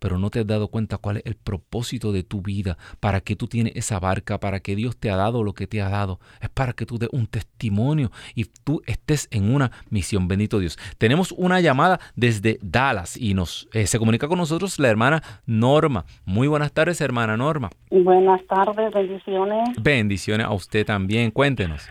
[0.00, 3.36] pero no te has dado cuenta cuál es el propósito de tu vida, para que
[3.36, 6.18] tú tienes esa barca, para que Dios te ha dado lo que te ha dado.
[6.40, 10.26] Es para que tú des un testimonio y tú estés en una misión.
[10.26, 10.78] Bendito Dios.
[10.98, 16.04] Tenemos una llamada desde Dallas y nos eh, se comunica con nosotros la hermana Norma.
[16.24, 17.70] Muy buenas tardes, hermana Norma.
[17.90, 19.68] Buenas tardes, bendiciones.
[19.80, 21.30] Bendiciones a usted también.
[21.30, 21.86] Cuéntenos.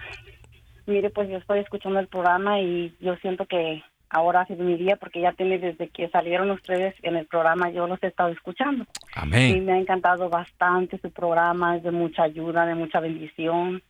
[0.88, 4.96] Mire, pues yo estoy escuchando el programa y yo siento que ahora sido mi día
[4.96, 8.86] porque ya tiene desde que salieron ustedes en el programa, yo los he estado escuchando.
[9.16, 9.58] Amén.
[9.58, 13.82] Y me ha encantado bastante su programa, es de mucha ayuda, de mucha bendición.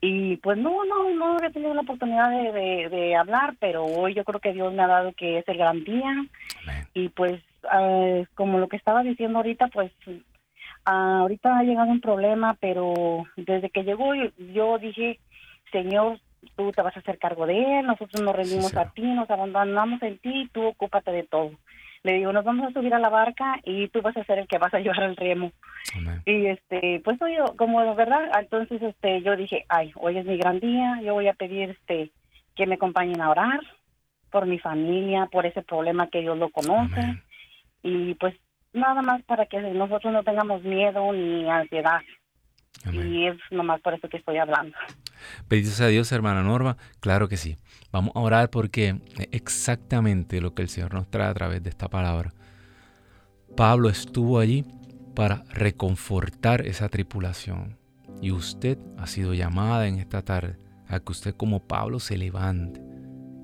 [0.00, 4.22] Y pues no, no, no he tenido la oportunidad de, de, hablar, pero hoy yo
[4.22, 6.24] creo que Dios me ha dado que es el gran día.
[6.94, 7.42] Y pues
[7.80, 9.90] eh, como lo que estaba diciendo ahorita, pues
[10.84, 15.18] ah, ahorita ha llegado un problema, pero desde que llegó yo dije,
[15.72, 16.20] Señor,
[16.56, 20.02] tú te vas a hacer cargo de él, nosotros nos rendimos a ti, nos abandonamos
[20.02, 21.52] en ti, tú ocúpate de todo.
[22.04, 24.46] Le digo, nos vamos a subir a la barca y tú vas a ser el
[24.46, 25.52] que vas a llevar el remo.
[26.24, 30.36] Y este, pues oye, como de verdad, entonces este, yo dije, ay, hoy es mi
[30.36, 32.10] gran día, yo voy a pedir este
[32.54, 33.60] que me acompañen a orar
[34.30, 37.22] por mi familia, por ese problema que Dios lo conoce.
[37.82, 38.34] Y pues
[38.72, 42.00] nada más para que nosotros no tengamos miedo ni ansiedad.
[42.92, 44.76] Y es nomás por eso que estoy hablando.
[45.48, 46.76] Bendito a Dios, hermana Norma.
[47.00, 47.56] Claro que sí.
[47.90, 51.70] Vamos a orar porque es exactamente lo que el Señor nos trae a través de
[51.70, 52.32] esta palabra.
[53.56, 54.64] Pablo estuvo allí
[55.14, 57.76] para reconfortar esa tripulación.
[58.20, 62.80] Y usted ha sido llamada en esta tarde a que usted como Pablo se levante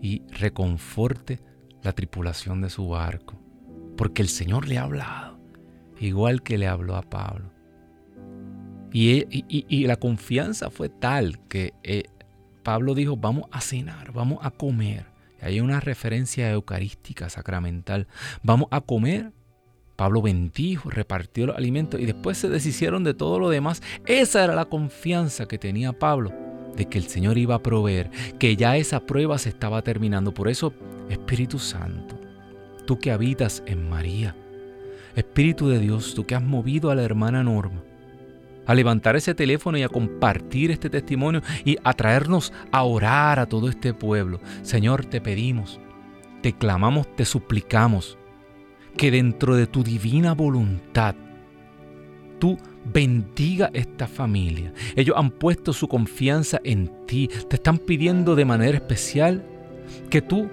[0.01, 1.41] y reconforte
[1.83, 3.41] la tripulación de su barco.
[3.97, 5.39] Porque el Señor le ha hablado,
[5.99, 7.54] igual que le habló a Pablo.
[8.97, 12.05] Y, la confianza fue tal que eh,
[12.63, 15.07] Pablo dijo, vamos a cenar, vamos a comer.
[15.41, 18.07] hay una referencia eucarística, sacramental.
[18.45, 19.33] Vamos a comer.
[19.97, 23.83] Pablo bendijo, repartió los alimentos y después se deshicieron de todo lo demás.
[24.07, 26.33] Esa era la confianza que tenía Pablo
[26.77, 30.33] de que el Señor iba a proveer, que ya esa prueba se estaba terminando.
[30.35, 30.73] Por eso,
[31.11, 32.19] Espíritu Santo,
[32.87, 34.37] tú que habitas en María,
[35.17, 37.83] Espíritu de Dios, tú que has movido a la hermana Norma,
[38.67, 43.47] a levantar ese teléfono y a compartir este testimonio y a traernos a orar a
[43.47, 44.41] todo este pueblo.
[44.63, 45.81] Señor, te pedimos,
[46.43, 48.19] te clamamos, te suplicamos
[48.97, 51.15] que dentro de tu divina voluntad
[52.39, 52.59] tú
[52.93, 54.73] bendiga esta familia.
[54.97, 59.45] Ellos han puesto su confianza en ti, te están pidiendo de manera especial
[60.11, 60.49] que tú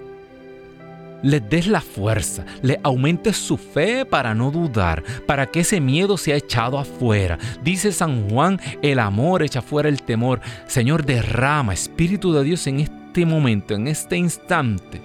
[1.24, 6.18] les des la fuerza, le aumentes su fe para no dudar, para que ese miedo
[6.18, 7.38] sea echado afuera.
[7.64, 10.42] Dice San Juan, el amor echa fuera el temor.
[10.68, 15.02] Señor, derrama, Espíritu de Dios, en este momento, en este instante.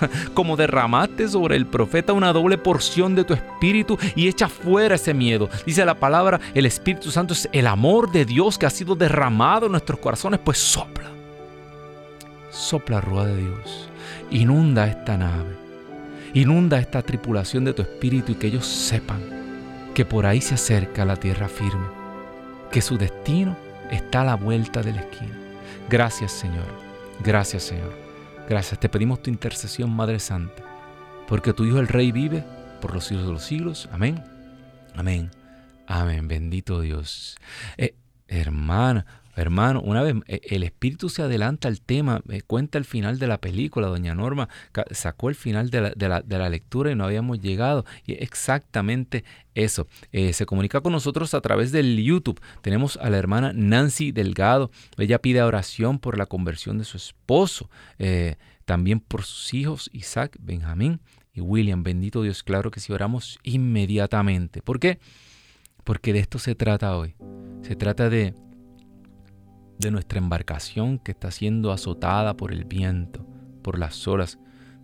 [0.34, 5.12] Como derramaste sobre el profeta una doble porción de tu espíritu y echa fuera ese
[5.12, 5.48] miedo.
[5.66, 9.66] Dice la palabra, el Espíritu Santo es el amor de Dios que ha sido derramado
[9.66, 11.10] en nuestros corazones, pues sopla.
[12.50, 13.88] Sopla, Rúa de Dios.
[14.30, 15.59] Inunda esta nave
[16.34, 19.20] Inunda esta tripulación de tu espíritu y que ellos sepan
[19.94, 21.86] que por ahí se acerca la tierra firme,
[22.70, 23.56] que su destino
[23.90, 25.36] está a la vuelta de la esquina.
[25.88, 26.66] Gracias Señor,
[27.24, 27.92] gracias Señor,
[28.48, 28.78] gracias.
[28.78, 30.62] Te pedimos tu intercesión, Madre Santa,
[31.26, 32.44] porque tu Hijo el Rey vive
[32.80, 33.88] por los siglos de los siglos.
[33.90, 34.22] Amén,
[34.94, 35.30] amén,
[35.88, 36.28] amén.
[36.28, 37.36] Bendito Dios.
[37.76, 37.94] Eh,
[38.28, 39.04] hermana,
[39.36, 43.26] Hermano, una vez eh, el espíritu se adelanta al tema, me cuenta el final de
[43.26, 44.48] la película, doña Norma
[44.90, 47.84] sacó el final de la, lectura y no habíamos llegado.
[48.06, 49.86] Y exactamente eso.
[50.12, 52.40] Eh, se comunica con nosotros a través del YouTube.
[52.62, 54.70] Tenemos a la hermana Nancy Delgado.
[54.96, 60.36] Ella pide oración por la conversión de su esposo, eh, también por sus hijos Isaac,
[60.40, 61.00] Benjamín
[61.32, 61.82] y William.
[61.82, 64.62] Bendito Dios, claro que sí, oramos inmediatamente.
[64.62, 64.98] ¿Por qué?
[65.84, 67.14] Porque de esto se trata hoy.
[67.62, 68.34] Se trata de
[69.80, 73.26] de nuestra embarcación que está siendo azotada por el viento,
[73.62, 74.38] por las olas.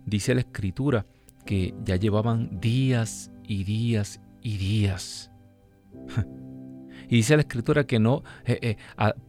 [0.05, 1.05] Dice la escritura
[1.45, 5.31] que ya llevaban días y días y días.
[7.09, 8.77] y dice la escritura que no, eh, eh,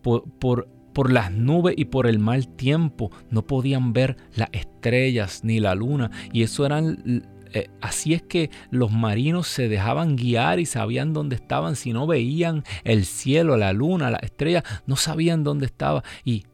[0.02, 5.44] por, por, por las nubes y por el mal tiempo no podían ver las estrellas
[5.44, 6.11] ni la luna.
[6.33, 11.37] Y eso eran eh, así es que los marinos se dejaban guiar y sabían dónde
[11.37, 11.76] estaban.
[11.76, 16.02] Si no veían el cielo, la luna, la estrella, no sabían dónde estaba.
[16.24, 16.44] Y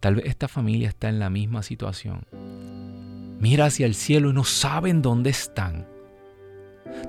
[0.00, 2.26] tal vez esta familia está en la misma situación.
[3.40, 5.86] Mira hacia el cielo y no saben dónde están.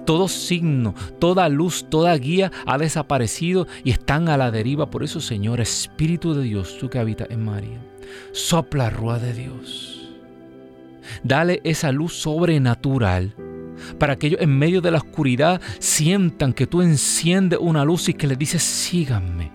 [0.05, 4.89] Todo signo, toda luz, toda guía ha desaparecido y están a la deriva.
[4.89, 7.81] Por eso, Señor, Espíritu de Dios, tú que habitas en María,
[8.31, 10.02] sopla rúa de Dios
[11.23, 13.35] Dale esa luz sobrenatural
[13.99, 18.13] para que ellos en medio de la oscuridad sientan que tú enciendes una luz y
[18.13, 19.51] que les dices, síganme.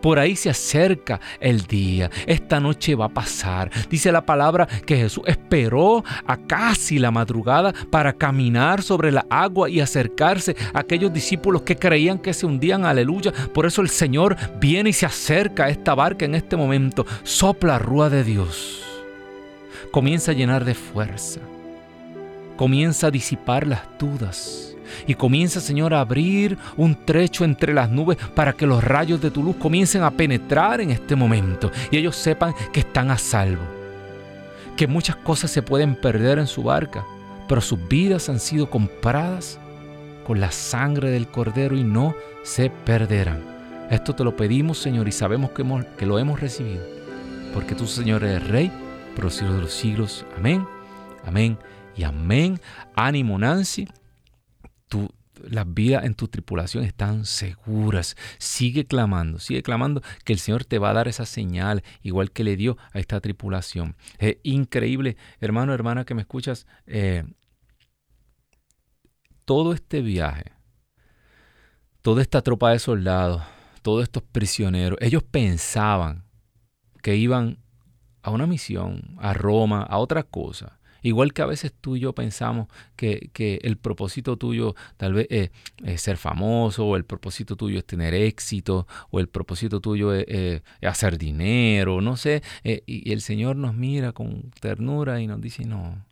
[0.00, 2.10] Por ahí se acerca el día.
[2.26, 3.70] Esta noche va a pasar.
[3.90, 9.68] Dice la palabra que Jesús esperó a casi la madrugada para caminar sobre la agua
[9.68, 12.86] y acercarse a aquellos discípulos que creían que se hundían.
[12.86, 13.32] Aleluya.
[13.52, 17.04] Por eso el Señor viene y se acerca a esta barca en este momento.
[17.22, 18.93] Sopla rúa de Dios
[19.90, 21.40] comienza a llenar de fuerza,
[22.56, 24.70] comienza a disipar las dudas.
[25.06, 29.30] Y comienza, Señor, a abrir un trecho entre las nubes para que los rayos de
[29.30, 33.62] tu luz comiencen a penetrar en este momento y ellos sepan que están a salvo,
[34.76, 37.04] que muchas cosas se pueden perder en su barca,
[37.48, 39.58] pero sus vidas han sido compradas
[40.26, 43.42] con la sangre del Cordero y no se perderán.
[43.90, 45.64] Esto te lo pedimos, Señor, y sabemos que,
[45.98, 46.84] que lo hemos recibido,
[47.52, 48.72] porque tú, Señor, eres Rey
[49.14, 50.26] por los siglos de los siglos.
[50.36, 50.66] Amén,
[51.24, 51.58] amén
[51.96, 52.60] y amén.
[52.94, 53.88] Ánimo, Nancy.
[54.88, 55.08] Tu,
[55.42, 58.16] las vidas en tu tripulación están seguras.
[58.38, 62.44] Sigue clamando, sigue clamando que el Señor te va a dar esa señal, igual que
[62.44, 63.96] le dio a esta tripulación.
[64.18, 66.66] Es increíble, hermano, hermana que me escuchas.
[66.86, 67.24] Eh,
[69.44, 70.52] todo este viaje,
[72.02, 73.42] toda esta tropa de soldados,
[73.82, 76.24] todos estos prisioneros, ellos pensaban
[77.02, 77.63] que iban
[78.24, 80.78] a una misión, a Roma, a otra cosa.
[81.02, 82.66] Igual que a veces tú y yo pensamos
[82.96, 83.30] que,
[83.62, 88.86] el propósito tuyo tal vez es, ser famoso, o el propósito tuyo es tener éxito,
[89.10, 92.42] o el propósito tuyo es, hacer dinero, no sé.
[92.64, 96.02] Eh, y el Señor nos mira con ternura y nos dice, no,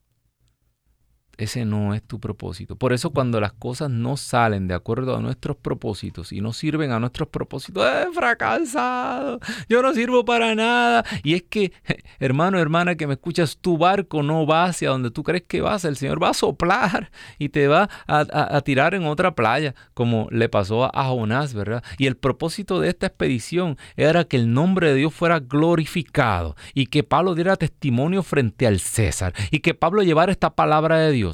[1.39, 2.77] ese no es tu propósito.
[2.77, 6.93] Por eso cuando las cosas no salen de acuerdo a nuestros propósitos y no sirven
[6.93, 9.41] a nuestros propósitos, ¡eh, fracasado!
[9.69, 11.05] Yo no sirvo para nada.
[11.23, 11.73] Y es que,
[12.21, 15.85] hermano, hermana, que me escuchas, tu barco no va hacia donde tú crees que vas.
[15.85, 20.49] El Señor va a soplar y te va a, tirar en otra playa, como le
[20.49, 21.83] pasó a Jonás, ¿verdad?
[21.99, 26.87] Y el propósito de esta expedición era que el nombre de Dios fuera glorificado y
[26.87, 31.32] que Pablo diera testimonio frente al César y que Pablo llevara esta palabra de Dios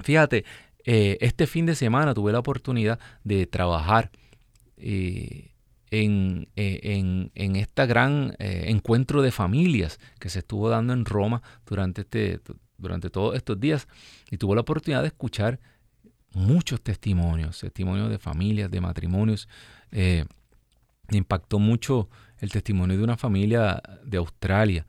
[0.00, 0.44] Fíjate,
[0.84, 4.10] eh, este fin de semana tuve la oportunidad de trabajar
[4.76, 5.52] eh,
[5.90, 12.02] eh, en, en, este gran encuentro de familias que se estuvo dando en Roma durante,
[12.02, 12.40] este,
[12.76, 13.88] durante todos estos días
[14.30, 15.60] y tuve la oportunidad de escuchar
[16.32, 19.48] muchos testimonios, testimonios de familias, de matrimonios.
[19.90, 20.26] me
[21.18, 24.86] impactó mucho el testimonio de una familia de Australia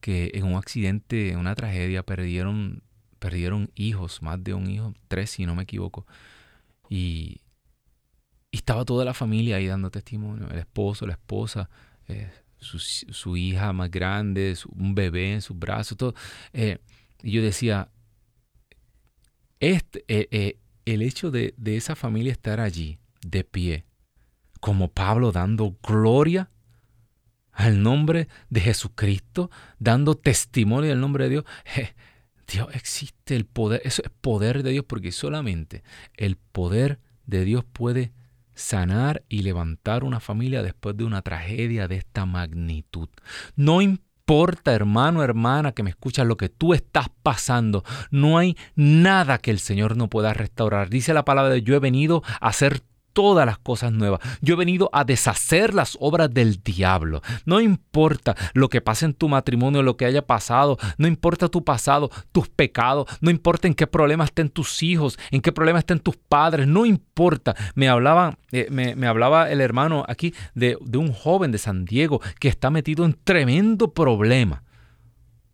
[0.00, 2.82] que en un accidente, en una tragedia, perdieron
[3.20, 6.06] perdieron hijos, más de un hijo, tres si no me equivoco.
[6.88, 7.42] Y,
[8.52, 11.70] estaba toda la familia ahí dando testimonio, el esposo, la esposa,
[12.08, 16.14] eh, su, hija más grande, un bebé en sus brazos, todo.
[16.52, 16.78] Eh,
[17.22, 17.90] y yo decía,
[19.60, 23.84] este, eh, el hecho de, de esa familia estar allí, de pie,
[24.58, 26.50] como Pablo dando gloria
[27.52, 31.44] al nombre de Jesucristo, dando testimonio del nombre de Dios,
[32.50, 35.82] Dios existe, el poder, eso es poder de Dios porque solamente
[36.16, 38.12] el poder de Dios puede
[38.54, 43.08] sanar y levantar una familia después de una tragedia de esta magnitud.
[43.56, 47.84] No importa, hermano, hermana, que me escuchas lo que tú estás pasando.
[48.10, 50.90] No hay nada que el Señor no pueda restaurar.
[50.90, 52.82] Dice la palabra de yo he venido a hacer
[53.12, 54.20] todas las cosas nuevas.
[54.40, 57.22] Yo he venido a deshacer las obras del diablo.
[57.44, 61.64] No importa lo que pase en tu matrimonio, lo que haya pasado, no importa tu
[61.64, 66.00] pasado, tus pecados, no importa en qué problema estén tus hijos, en qué problema estén
[66.00, 67.54] tus padres, no importa.
[67.74, 72.48] Me hablaba, eh, me, hablaba el hermano aquí de, un joven de San Diego que
[72.48, 74.62] está metido en tremendo problema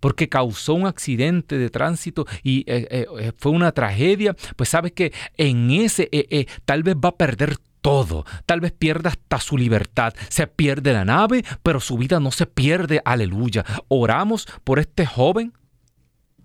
[0.06, 2.86] porque causó un accidente de tránsito y eh,
[3.18, 7.56] eh, fue una tragedia, pues sabes que en ese eh, tal vez va a perder
[7.80, 8.24] todo.
[8.46, 10.14] Tal vez pierda hasta su libertad.
[10.28, 13.02] Se pierde la nave, pero su vida no se pierde.
[13.04, 13.64] Aleluya.
[13.88, 15.52] Oramos por este joven.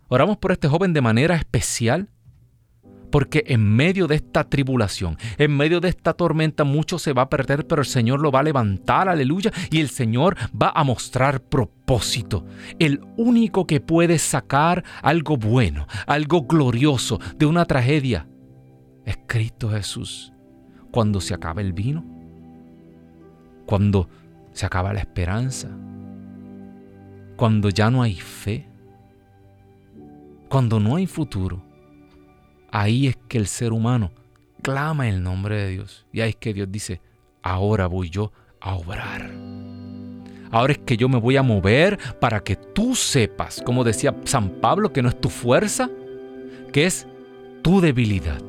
[0.07, 2.09] Oramos por este joven de manera especial.
[3.11, 7.29] Porque en medio de esta tribulación, en medio de esta tormenta, mucho se va a
[7.29, 11.41] perder, pero el Señor lo va a levantar, aleluya, y el Señor va a mostrar
[11.41, 12.45] propósito.
[12.79, 18.27] El único que puede sacar algo bueno, algo glorioso de una tragedia,
[19.05, 20.31] es Cristo Jesús.
[20.91, 22.05] Cuando se acaba el vino,
[23.65, 24.09] cuando
[24.51, 25.69] se acaba la esperanza,
[27.35, 28.67] cuando ya no hay fe,
[30.49, 31.70] cuando no hay futuro
[32.71, 34.11] ahí es que el ser humano
[34.61, 36.05] clama el nombre de Dios.
[36.11, 37.01] Y ahí es que Dios dice,
[37.41, 39.31] ahora voy yo a obrar.
[40.51, 44.49] Ahora es que yo me voy a mover para que tú sepas, como decía San
[44.49, 45.89] Pablo, que no es tu fuerza,
[46.73, 47.07] que es
[47.61, 48.41] tu debilidad,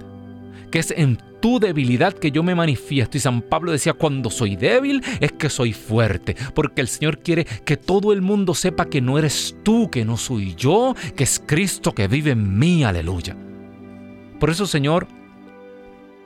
[0.71, 3.17] que es en tu debilidad que yo me manifiesto.
[3.17, 7.45] Y San Pablo decía, cuando soy débil es que soy fuerte, porque el Señor quiere
[7.45, 11.41] que todo el mundo sepa que no eres tú, que no soy yo, que es
[11.45, 13.37] Cristo que vive en mí, aleluya.
[14.43, 15.07] Por eso, Señor,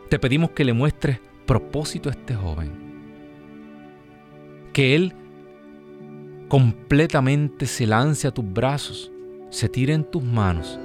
[0.09, 2.73] te pedimos que le muestres propósito a este joven.
[4.73, 5.12] Que él
[6.49, 9.12] completamente se lance a tus brazos
[9.51, 10.81] se tire en tus manos,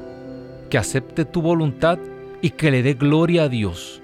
[0.70, 1.98] que acepte tu voluntad
[2.42, 4.02] y que le dé gloria a Dios,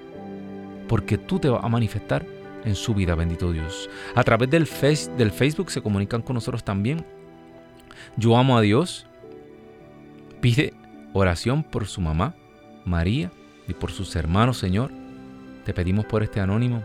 [0.88, 2.24] porque tú te vas a manifestar
[2.64, 3.90] en su vida, bendito Dios.
[4.14, 7.04] A través del, face, del Facebook se comunican con nosotros también.
[8.16, 9.06] Yo amo a Dios.
[10.40, 10.72] Pide
[11.12, 12.34] oración por su mamá,
[12.88, 13.30] María,
[13.68, 14.90] y por sus hermanos, Señor.
[15.64, 16.82] Te pedimos por este anónimo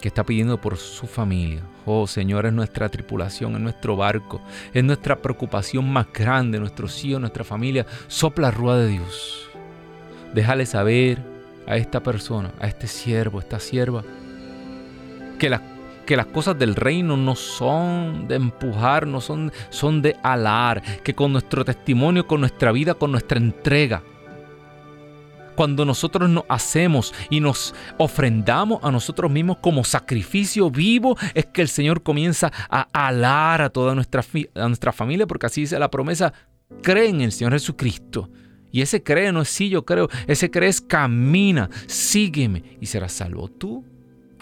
[0.00, 1.62] que está pidiendo por su familia.
[1.84, 4.40] Oh Señor, es nuestra tripulación, es nuestro barco,
[4.72, 7.86] es nuestra preocupación más grande, nuestros hijos, nuestra familia.
[8.06, 9.48] Sopla rúa de Dios.
[10.34, 11.18] Déjale saber
[11.66, 14.04] a esta persona, a este siervo, a esta sierva,
[15.38, 15.62] que las,
[16.06, 21.14] que las cosas del reino no son de empujar, no son, son de alar, que
[21.14, 24.02] con nuestro testimonio, con nuestra vida, con nuestra entrega,
[25.58, 31.62] cuando nosotros nos hacemos y nos ofrendamos a nosotros mismos como sacrificio vivo, es que
[31.62, 34.22] el Señor comienza a alar a toda nuestra,
[34.92, 36.32] familia, porque así dice la promesa,
[36.80, 38.30] cree en el Señor Jesucristo.
[38.70, 43.10] Y ese cree no es sí, yo creo, ese cree es camina, sígueme y serás
[43.10, 43.84] salvo tú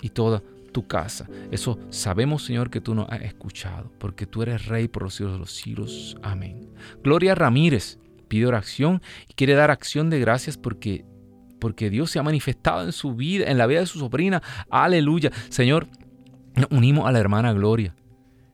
[0.02, 1.26] y toda tu casa.
[1.50, 5.32] Eso sabemos, Señor, que tú nos has escuchado, porque tú eres rey por los siglos
[5.32, 6.18] de los siglos.
[6.22, 6.68] Amén.
[7.02, 7.98] Gloria Ramírez
[8.28, 11.04] pide oración y quiere dar acción de gracias porque,
[11.60, 14.42] porque Dios se ha manifestado en su vida, en la vida de su sobrina.
[14.70, 15.30] Aleluya.
[15.48, 15.88] Señor,
[16.54, 17.94] nos unimos a la hermana Gloria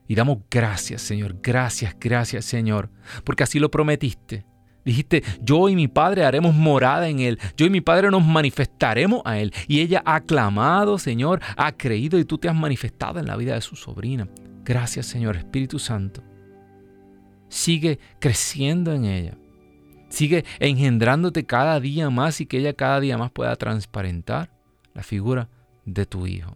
[0.07, 1.37] y damos gracias, Señor.
[1.41, 2.89] Gracias, gracias, Señor,
[3.23, 4.45] porque así lo prometiste.
[4.85, 7.39] Dijiste, yo y mi Padre haremos morada en Él.
[7.55, 9.53] Yo y mi Padre nos manifestaremos a Él.
[9.67, 13.55] Y ella ha clamado, Señor, ha creído y tú te has manifestado en la vida
[13.55, 14.27] de su sobrina.
[14.65, 16.21] Gracias, Señor Espíritu Santo.
[17.47, 19.37] Sigue creciendo en ella.
[20.13, 24.51] Sigue engendrándote cada día más y que ella cada día más pueda transparentar
[24.93, 25.49] la figura
[25.85, 26.55] de tu Hijo.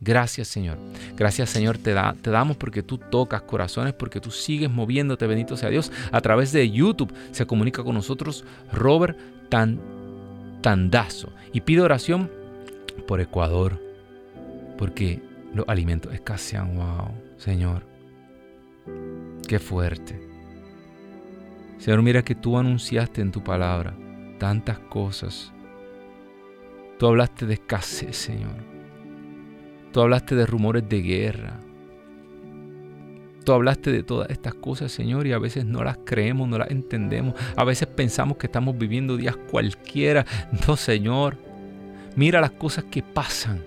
[0.00, 0.76] Gracias Señor.
[1.16, 5.56] Gracias Señor te, da, te damos porque tú tocas corazones, porque tú sigues moviéndote, bendito
[5.56, 5.90] sea Dios.
[6.12, 9.80] A través de YouTube se comunica con nosotros Robert Tan,
[10.60, 12.30] Tandazo y pide oración
[13.08, 13.80] por Ecuador,
[14.76, 15.22] porque
[15.54, 16.76] los alimentos escasean.
[16.76, 17.82] Wow, Señor,
[19.48, 20.19] qué fuerte.
[21.80, 23.94] Señor, mira que tú anunciaste en tu palabra
[24.38, 25.50] tantas cosas.
[26.98, 28.56] Tú hablaste de escasez, Señor.
[29.90, 31.58] Tú hablaste de rumores de guerra.
[33.46, 36.70] Tú hablaste de todas estas cosas, Señor, y a veces no las creemos, no las
[36.70, 37.34] entendemos.
[37.56, 40.26] A veces pensamos que estamos viviendo días cualquiera.
[40.68, 41.38] No, Señor.
[42.14, 43.64] Mira las cosas que pasan.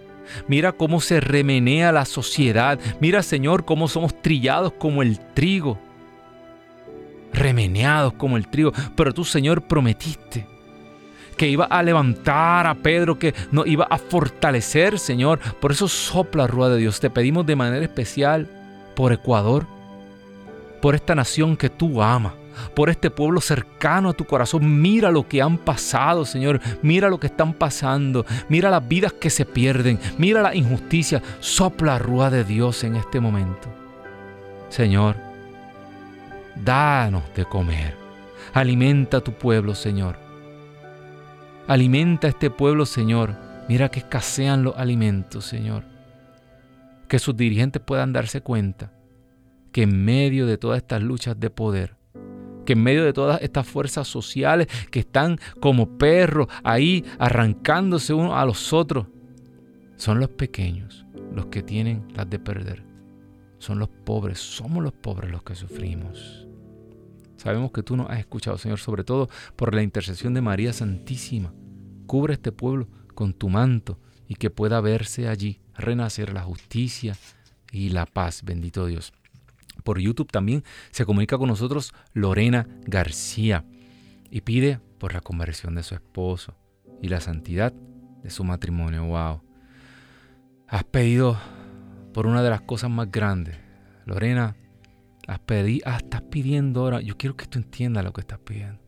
[0.47, 2.79] Mira cómo se remenea la sociedad.
[2.99, 5.79] Mira, Señor, cómo somos trillados como el trigo
[7.33, 8.71] remeneados como el trigo.
[8.95, 10.45] Pero tú, Señor, prometiste
[11.37, 15.39] que iba a levantar a Pedro, que nos iba a fortalecer, Señor.
[15.59, 16.99] Por eso sopla, Rúa de Dios.
[16.99, 18.47] Te pedimos de manera especial
[18.95, 19.65] por Ecuador,
[20.81, 22.33] por esta nación que tú amas
[22.75, 24.81] por este pueblo cercano a tu corazón.
[24.81, 26.59] Mira lo que han pasado, Señor.
[26.81, 28.25] Mira lo que están pasando.
[28.49, 29.99] Mira las vidas que se pierden.
[30.17, 31.21] Mira la injusticia.
[31.39, 33.67] Sopla rúa de Dios en este momento.
[34.69, 35.15] Señor,
[36.55, 37.95] danos de comer.
[38.53, 40.17] Alimenta a tu pueblo, Señor.
[41.67, 43.35] Alimenta a este pueblo, Señor.
[43.69, 45.83] Mira que escasean los alimentos, Señor.
[47.07, 48.91] Que sus dirigentes puedan darse cuenta
[49.71, 51.95] que en medio de todas estas luchas de poder,
[52.65, 58.35] que en medio de todas estas fuerzas sociales que están como perros ahí arrancándose unos
[58.35, 59.07] a los otros,
[59.95, 62.92] son los pequeños los que tienen las de perder.
[63.63, 66.45] Son los pobres, somos los pobres los que sufrimos.
[67.37, 71.53] Sabemos que tú nos has escuchado, Señor, sobre todo por la intercesión de María Santísima.
[72.05, 77.15] Cubre este pueblo con tu manto y que pueda verse allí renacer la justicia
[77.71, 79.13] y la paz, bendito Dios.
[79.85, 83.63] Por YouTube también se comunica con nosotros Lorena García
[84.29, 86.57] y pide por la conversión de su esposo
[87.01, 89.05] y la santidad de su matrimonio.
[89.05, 89.41] Wow.
[90.67, 91.37] Has pedido
[92.13, 93.57] por una de las cosas más grandes.
[94.05, 94.55] Lorena,
[95.27, 95.39] Ah,
[95.97, 98.79] estás pidiendo ahora, yo quiero que tú entiendas lo que estás pidiendo.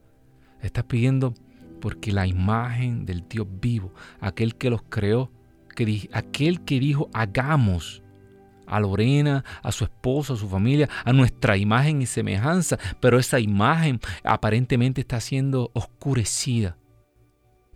[0.60, 1.34] Estás pidiendo
[1.80, 5.30] porque la imagen del Dios vivo, aquel que los creó,
[5.74, 8.02] que, aquel que dijo hagamos
[8.66, 13.38] a Lorena, a su esposo, a su familia, a nuestra imagen y semejanza, pero esa
[13.38, 16.76] imagen aparentemente está siendo oscurecida.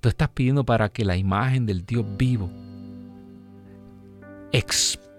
[0.00, 2.50] Tú estás pidiendo para que la imagen del Dios vivo
[4.52, 5.09] explote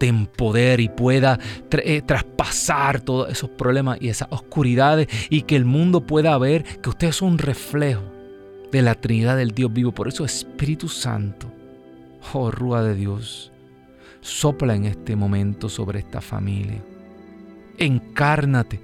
[0.00, 1.38] en poder y pueda
[1.70, 6.88] eh, traspasar todos esos problemas y esas oscuridades y que el mundo pueda ver que
[6.90, 8.02] usted es un reflejo
[8.70, 9.92] de la Trinidad del Dios vivo.
[9.92, 11.50] Por eso Espíritu Santo,
[12.32, 13.52] oh Rúa de Dios,
[14.20, 16.82] sopla en este momento sobre esta familia.
[17.78, 18.80] Encárnate,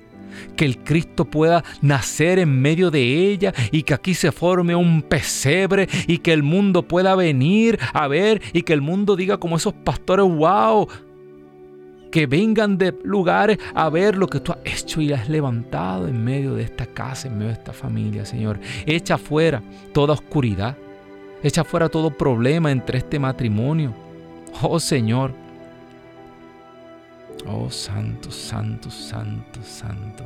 [0.56, 5.02] que el Cristo pueda nacer en medio de ella y que aquí se forme un
[5.02, 9.56] pesebre y que el mundo pueda venir a ver y que el mundo diga como
[9.56, 10.88] esos pastores, wow,
[12.14, 16.22] que vengan de lugares a ver lo que tú has hecho y has levantado en
[16.22, 18.60] medio de esta casa, en medio de esta familia, Señor.
[18.86, 19.60] Echa fuera
[19.92, 20.76] toda oscuridad,
[21.42, 23.92] echa fuera todo problema entre este matrimonio.
[24.62, 25.34] Oh Señor,
[27.46, 30.24] Oh, santo, santo, santo, santo.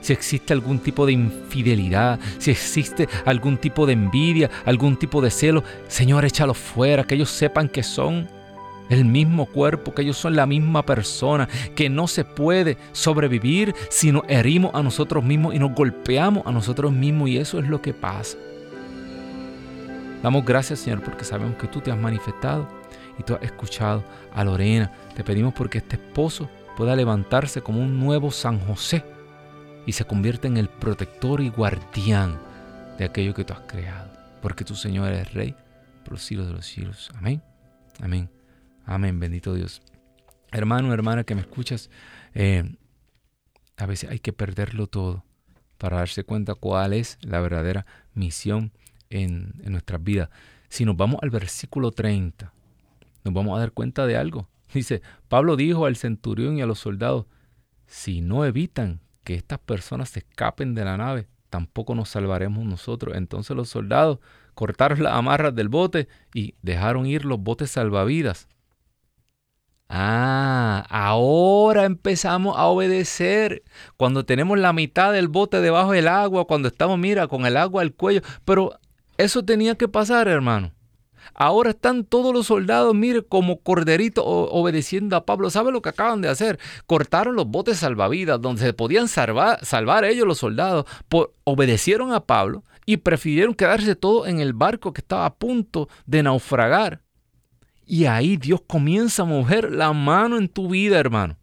[0.00, 5.30] Si existe algún tipo de infidelidad, si existe algún tipo de envidia, algún tipo de
[5.30, 8.28] celo, Señor, échalo fuera, que ellos sepan que son
[8.88, 14.12] el mismo cuerpo, que ellos son la misma persona, que no se puede sobrevivir si
[14.12, 17.82] nos herimos a nosotros mismos y nos golpeamos a nosotros mismos y eso es lo
[17.82, 18.36] que pasa.
[20.22, 22.75] Damos gracias Señor porque sabemos que tú te has manifestado
[23.18, 24.92] y tú has escuchado a Lorena.
[25.14, 29.04] Te pedimos porque este esposo pueda levantarse como un nuevo San José
[29.86, 32.38] y se convierta en el protector y guardián
[32.98, 34.10] de aquello que tú has creado.
[34.42, 35.54] Porque tu Señor eres Rey
[36.04, 37.10] por los siglos de los siglos.
[37.14, 37.42] Amén.
[38.00, 38.28] Amén.
[38.84, 39.18] Amén.
[39.18, 39.80] Bendito Dios.
[40.52, 41.90] Hermano, hermana que me escuchas,
[42.34, 42.76] eh,
[43.76, 45.24] a veces hay que perderlo todo
[45.78, 48.72] para darse cuenta cuál es la verdadera misión
[49.10, 50.30] en nuestras vidas.
[50.68, 52.52] Si nos vamos al versículo 30,
[53.26, 54.48] nos vamos a dar cuenta de algo.
[54.72, 57.26] Dice, Pablo dijo al centurión y a los soldados,
[57.86, 63.16] si no evitan que estas personas se escapen de la nave, tampoco nos salvaremos nosotros.
[63.16, 64.20] Entonces los soldados
[64.54, 68.48] cortaron las amarras del bote y dejaron ir los botes salvavidas.
[69.88, 73.64] Ah, ahora empezamos a obedecer.
[73.96, 77.82] Cuando tenemos la mitad del bote debajo del agua, cuando estamos, mira, con el agua
[77.82, 78.20] al cuello.
[78.44, 78.78] Pero
[79.16, 80.75] eso tenía que pasar, hermano.
[81.34, 85.50] Ahora están todos los soldados, mire, como corderitos obedeciendo a Pablo.
[85.50, 86.58] ¿Sabe lo que acaban de hacer?
[86.86, 90.86] Cortaron los botes salvavidas donde se podían salvar, salvar ellos los soldados.
[91.44, 96.22] obedecieron a Pablo y prefirieron quedarse todos en el barco que estaba a punto de
[96.22, 97.02] naufragar.
[97.84, 101.36] Y ahí Dios comienza a mover la mano en tu vida, hermano.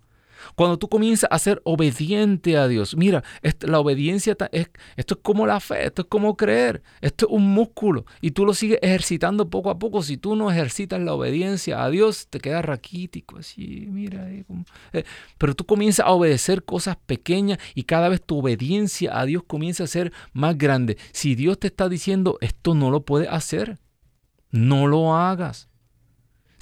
[0.56, 3.24] Cuando tú comienzas a ser obediente a Dios, mira,
[3.62, 7.54] la obediencia es, esto es como la fe, esto es como creer, esto es un
[7.54, 10.04] músculo y tú lo sigues ejercitando poco a poco.
[10.04, 14.30] Si tú no ejercitas la obediencia a Dios, te quedas raquítico, así, mira.
[14.30, 15.04] Eh,
[15.38, 19.84] pero tú comienzas a obedecer cosas pequeñas y cada vez tu obediencia a Dios comienza
[19.84, 20.97] a ser más grande.
[21.12, 23.80] Si Dios te está diciendo, esto no lo puedes hacer,
[24.51, 25.70] no lo hagas.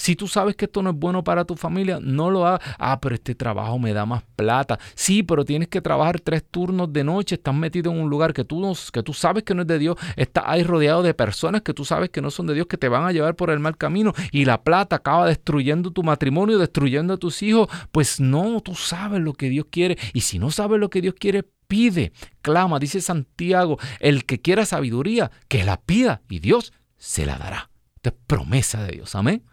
[0.02, 2.62] Si tú sabes que esto no es bueno para tu familia, no lo hagas.
[2.80, 4.80] Ah, pero este trabajo me da más plata.
[4.96, 7.36] Sí, pero tienes que trabajar tres turnos de noche.
[7.36, 9.98] Estás metido en un lugar que tú, que tú sabes que no es de Dios.
[10.16, 12.90] Estás ahí rodeado de personas que tú sabes que no son de Dios, que te
[12.90, 14.12] van a llevar por el mal camino.
[14.32, 17.70] Y la plata acaba destruyendo tu matrimonio, destruyendo a tus hijos.
[17.92, 20.00] Pues no, tú sabes lo que Dios quiere.
[20.14, 24.66] Y si no sabes lo que Dios quiere, pide, clama, dice Santiago, el que quiera
[24.66, 27.70] sabiduría, que la pida y Dios se la dará.
[27.98, 29.44] Esta es promesa de Dios, amén.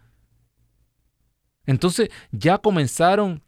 [1.69, 3.43] Entonces ya comenzaron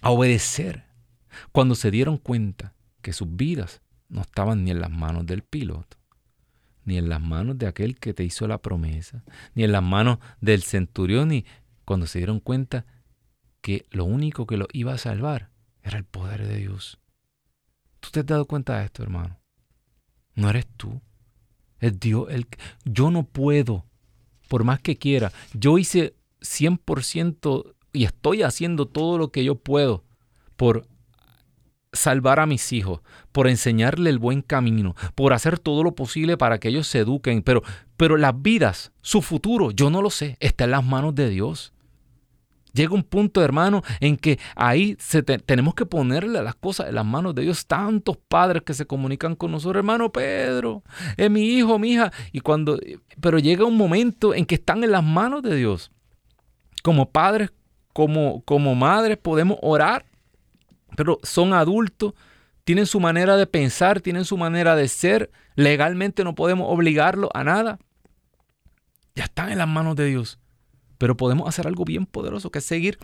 [0.00, 0.84] a obedecer
[1.50, 5.96] cuando se dieron cuenta que sus vidas no estaban ni en las manos del piloto,
[6.84, 9.24] ni en las manos de aquel que te hizo la promesa,
[9.56, 11.46] ni en las manos del centurión, ni
[11.84, 12.86] cuando se dieron cuenta
[13.60, 15.50] que lo único que lo iba a salvar
[15.82, 17.00] era el poder de Dios.
[17.98, 19.40] ¿Tú te has dado cuenta de esto, hermano?
[20.36, 21.02] No eres tú.
[21.80, 22.46] Es Dios el
[22.84, 23.84] yo no puedo,
[24.46, 25.32] por más que quiera.
[25.54, 30.04] Yo hice 100% y estoy haciendo todo lo que yo puedo
[30.56, 30.86] por
[31.92, 33.00] salvar a mis hijos,
[33.32, 37.42] por enseñarle el buen camino, por hacer todo lo posible para que ellos se eduquen,
[37.42, 37.62] pero,
[37.96, 41.72] pero las vidas, su futuro, yo no lo sé, está en las manos de Dios.
[42.74, 47.04] Llega un punto, hermano, en que ahí se tenemos que ponerle las cosas en las
[47.04, 47.66] manos de Dios.
[47.66, 50.84] Tantos padres que se comunican con nosotros, hermano Pedro,
[51.16, 52.12] es mi hijo, mi hija.
[52.30, 52.78] Y cuando,
[53.20, 55.90] pero llega un momento en que están en las manos de Dios
[56.88, 57.50] como padres,
[57.92, 60.06] como, como madres, podemos orar,
[60.96, 62.14] pero son adultos,
[62.64, 67.44] tienen su manera de pensar, tienen su manera de ser, legalmente no podemos obligarlos a
[67.44, 67.78] nada.
[69.14, 70.38] Ya están en las manos de Dios,
[70.96, 72.98] pero podemos hacer algo bien poderoso, que es seguir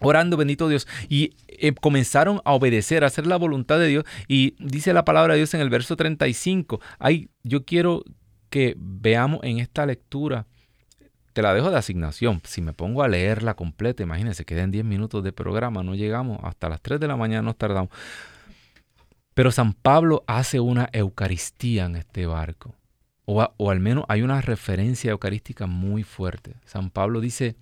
[0.00, 0.88] orando, bendito Dios.
[1.08, 4.04] Y eh, comenzaron a obedecer, a hacer la voluntad de Dios.
[4.26, 6.80] Y dice la palabra de Dios en el verso 35.
[6.98, 8.02] Ay, yo quiero
[8.50, 10.48] que veamos en esta lectura
[11.34, 12.40] te la dejo de asignación.
[12.44, 16.68] Si me pongo a leerla completa, imagínense, quedan 10 minutos de programa, no llegamos, hasta
[16.68, 17.90] las 3 de la mañana nos tardamos.
[19.34, 22.76] Pero San Pablo hace una Eucaristía en este barco,
[23.24, 26.54] o, o al menos hay una referencia eucarística muy fuerte.
[26.66, 27.56] San Pablo dice,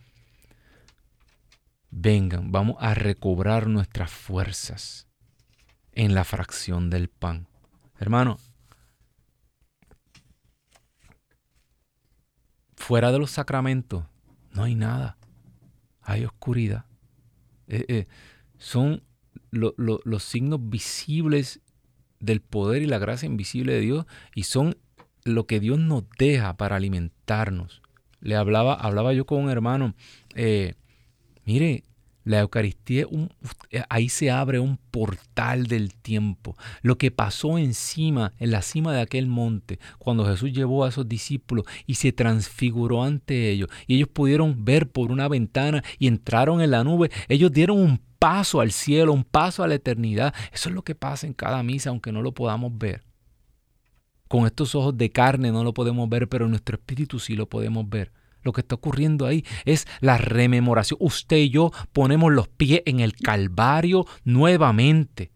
[1.91, 5.09] vengan, vamos a recobrar nuestras fuerzas.
[5.95, 7.47] en la fracción del pan.
[7.99, 8.39] Hermano,
[12.83, 14.03] fuera de los sacramentos
[14.51, 15.17] no hay nada.
[16.03, 16.85] Hay oscuridad.
[17.69, 18.07] Eh, eh,
[18.59, 19.05] son
[19.53, 21.61] los signos visibles
[22.19, 24.77] del poder y la gracia invisible de Dios y son
[25.25, 27.83] lo que Dios nos deja para alimentarnos.
[28.21, 29.95] Le hablaba, hablaba yo con un hermano,
[30.35, 30.75] eh,
[31.45, 31.85] mire,
[32.25, 33.07] la Eucaristía,
[33.89, 36.57] ahí se abre un portal del tiempo.
[36.83, 41.09] Lo que pasó encima, en la cima de aquel monte, cuando Jesús llevó a esos
[41.09, 46.61] discípulos y se transfiguró ante ellos, y ellos pudieron ver por una ventana y entraron
[46.61, 50.33] en la nube, ellos dieron un paso al cielo, un paso a la eternidad.
[50.53, 53.03] Eso es lo que pasa en cada misa, aunque no lo podamos ver.
[54.29, 57.49] Con estos ojos de carne no lo podemos ver, pero en nuestro espíritu sí lo
[57.49, 58.13] podemos ver.
[58.43, 60.99] Lo que está ocurriendo ahí es la rememoración.
[61.01, 65.33] Usted y yo ponemos los pies en el Calvario nuevamente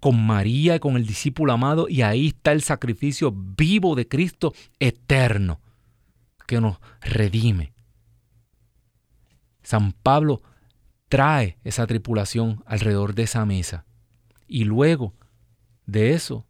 [0.00, 4.52] con María y con el discípulo amado y ahí está el sacrificio vivo de Cristo
[4.78, 5.60] eterno
[6.46, 7.72] que nos redime.
[9.62, 10.42] San Pablo
[11.08, 13.86] trae esa tripulación alrededor de esa mesa
[14.46, 15.14] y luego
[15.86, 16.46] de eso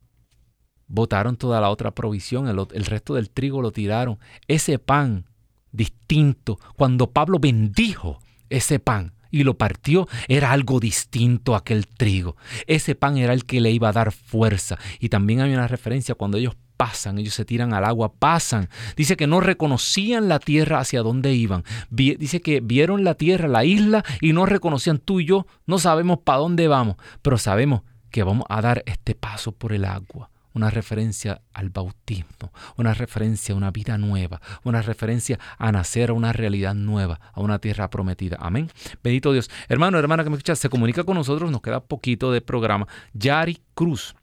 [0.89, 4.19] botaron toda la otra provisión, el, el resto del trigo lo tiraron.
[4.49, 5.27] Ese pan
[5.75, 6.59] distinto.
[6.77, 12.37] Cuando Pablo bendijo ese pan y lo partió, era algo distinto a aquel trigo.
[12.67, 14.79] Ese pan era el que le iba a dar fuerza.
[15.01, 18.69] Y también hay una referencia cuando ellos pasan, ellos se tiran al agua, pasan.
[18.97, 21.65] Dice que no reconocían la tierra hacia dónde iban.
[21.91, 26.19] Dice que vieron la tierra, la isla, y no reconocían tú y yo, no sabemos
[26.19, 30.71] para dónde vamos, pero sabemos que vamos a dar este paso por el agua una
[30.71, 36.33] referencia al bautismo, una referencia a una vida nueva, una referencia a nacer a una
[36.33, 38.39] realidad nueva, a una tierra prometida.
[38.41, 38.71] Amén.
[39.03, 39.51] Bendito Dios.
[39.69, 42.87] Hermano, hermana que me escucha, se comunica con nosotros, nos queda poquito de programa.
[43.13, 44.15] Yari Cruz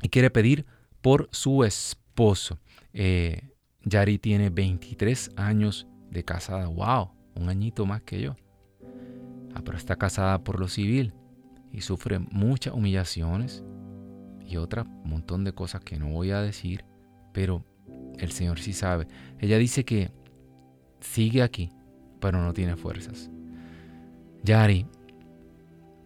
[0.00, 0.64] y quiere pedir
[1.02, 2.58] por su esposo.
[2.92, 3.50] Eh,
[3.82, 6.66] Yari tiene 23 años de casada.
[6.68, 7.10] ¡Wow!
[7.34, 8.36] Un añito más que yo.
[9.54, 11.12] Ah, pero está casada por lo civil
[11.72, 13.64] y sufre muchas humillaciones,
[14.58, 16.84] otra montón de cosas que no voy a decir,
[17.32, 17.64] pero
[18.18, 19.06] el Señor sí sabe.
[19.38, 20.10] Ella dice que
[21.00, 21.70] sigue aquí,
[22.20, 23.30] pero no tiene fuerzas.
[24.42, 24.86] Yari,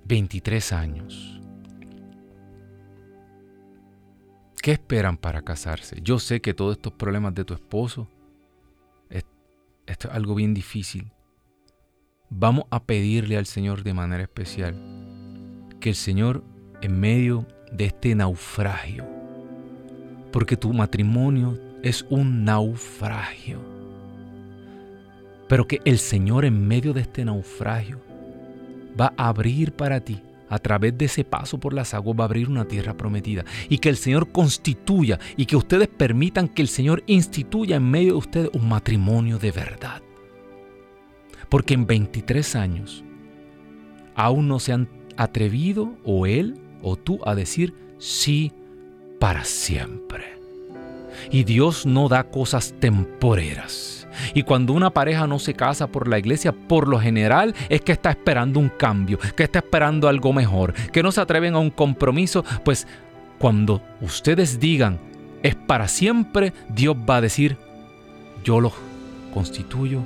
[0.06, 1.40] 23 años.
[4.62, 6.00] ¿Qué esperan para casarse?
[6.02, 8.08] Yo sé que todos estos problemas de tu esposo,
[9.86, 11.10] esto es algo bien difícil.
[12.28, 14.74] Vamos a pedirle al Señor de manera especial
[15.80, 16.44] que el Señor
[16.82, 19.04] en medio de este naufragio.
[20.32, 23.60] Porque tu matrimonio es un naufragio.
[25.48, 28.00] Pero que el Señor en medio de este naufragio
[28.98, 32.26] va a abrir para ti, a través de ese paso por las aguas, va a
[32.26, 33.44] abrir una tierra prometida.
[33.68, 38.12] Y que el Señor constituya y que ustedes permitan que el Señor instituya en medio
[38.12, 40.02] de ustedes un matrimonio de verdad.
[41.48, 43.04] Porque en 23 años
[44.14, 48.52] aún no se han atrevido o él o tú a decir sí
[49.18, 50.38] para siempre.
[51.30, 54.06] Y Dios no da cosas temporeras.
[54.34, 57.92] Y cuando una pareja no se casa por la iglesia, por lo general es que
[57.92, 61.70] está esperando un cambio, que está esperando algo mejor, que no se atreven a un
[61.70, 62.86] compromiso, pues
[63.38, 64.98] cuando ustedes digan
[65.42, 67.56] es para siempre, Dios va a decir,
[68.42, 68.72] yo lo
[69.32, 70.02] constituyo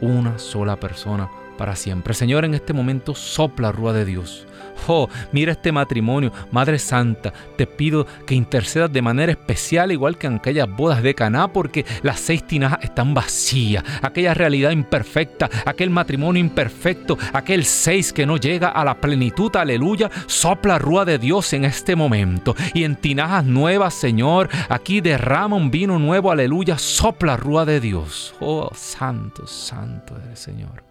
[0.00, 2.14] una sola persona para siempre.
[2.14, 4.46] Señor, en este momento sopla rúa de Dios
[4.86, 10.26] Oh, mira este matrimonio, Madre Santa, te pido que intercedas de manera especial, igual que
[10.26, 15.90] en aquellas bodas de Caná, porque las seis tinajas están vacías, aquella realidad imperfecta, aquel
[15.90, 21.52] matrimonio imperfecto, aquel seis que no llega a la plenitud, aleluya, sopla rúa de Dios
[21.52, 22.54] en este momento.
[22.72, 28.34] Y en tinajas nuevas, Señor, aquí derrama un vino nuevo, aleluya, sopla rúa de Dios.
[28.40, 30.87] Oh, santo, santo eres Señor.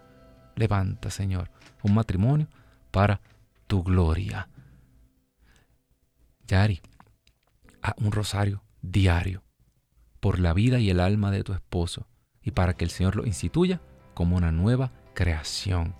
[0.57, 1.51] Levanta, Señor,
[1.83, 2.47] un matrimonio
[2.91, 3.21] para
[3.67, 4.49] tu gloria.
[6.47, 6.81] Yari,
[7.81, 9.43] a un rosario diario
[10.19, 12.07] por la vida y el alma de tu esposo
[12.41, 13.81] y para que el Señor lo instituya
[14.15, 15.93] como una nueva creación.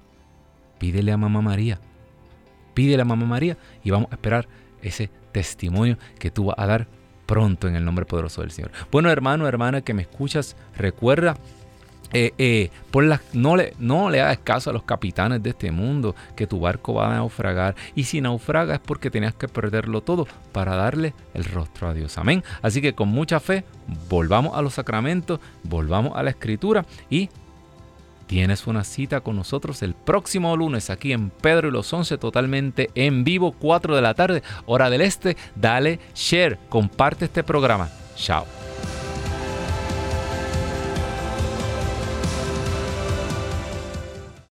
[0.80, 1.80] Pídele a Mamá María,
[2.74, 4.47] pídele a Mamá María y vamos a esperar
[4.82, 6.88] ese testimonio que tú vas a dar
[7.28, 8.72] pronto en el nombre poderoso del Señor.
[8.91, 11.38] Bueno, hermano, hermana que me escuchas, recuerda
[12.14, 13.03] eh, eh, por
[13.34, 16.93] no, le, no le hagas caso a los capitanes de este mundo que tu barco
[16.93, 17.76] va a naufragar.
[17.95, 22.18] Y si naufraga es porque tenías que perderlo todo para darle el rostro a Dios.
[22.18, 22.43] Amén.
[22.62, 23.64] Así que con mucha fe,
[24.10, 27.30] volvamos a los sacramentos, volvamos a la escritura y
[28.28, 32.89] tienes una cita con nosotros el próximo lunes aquí en Pedro y los 11 totalmente
[32.93, 38.57] en vivo 4 de la tarde hora del este dale share comparte este programa chao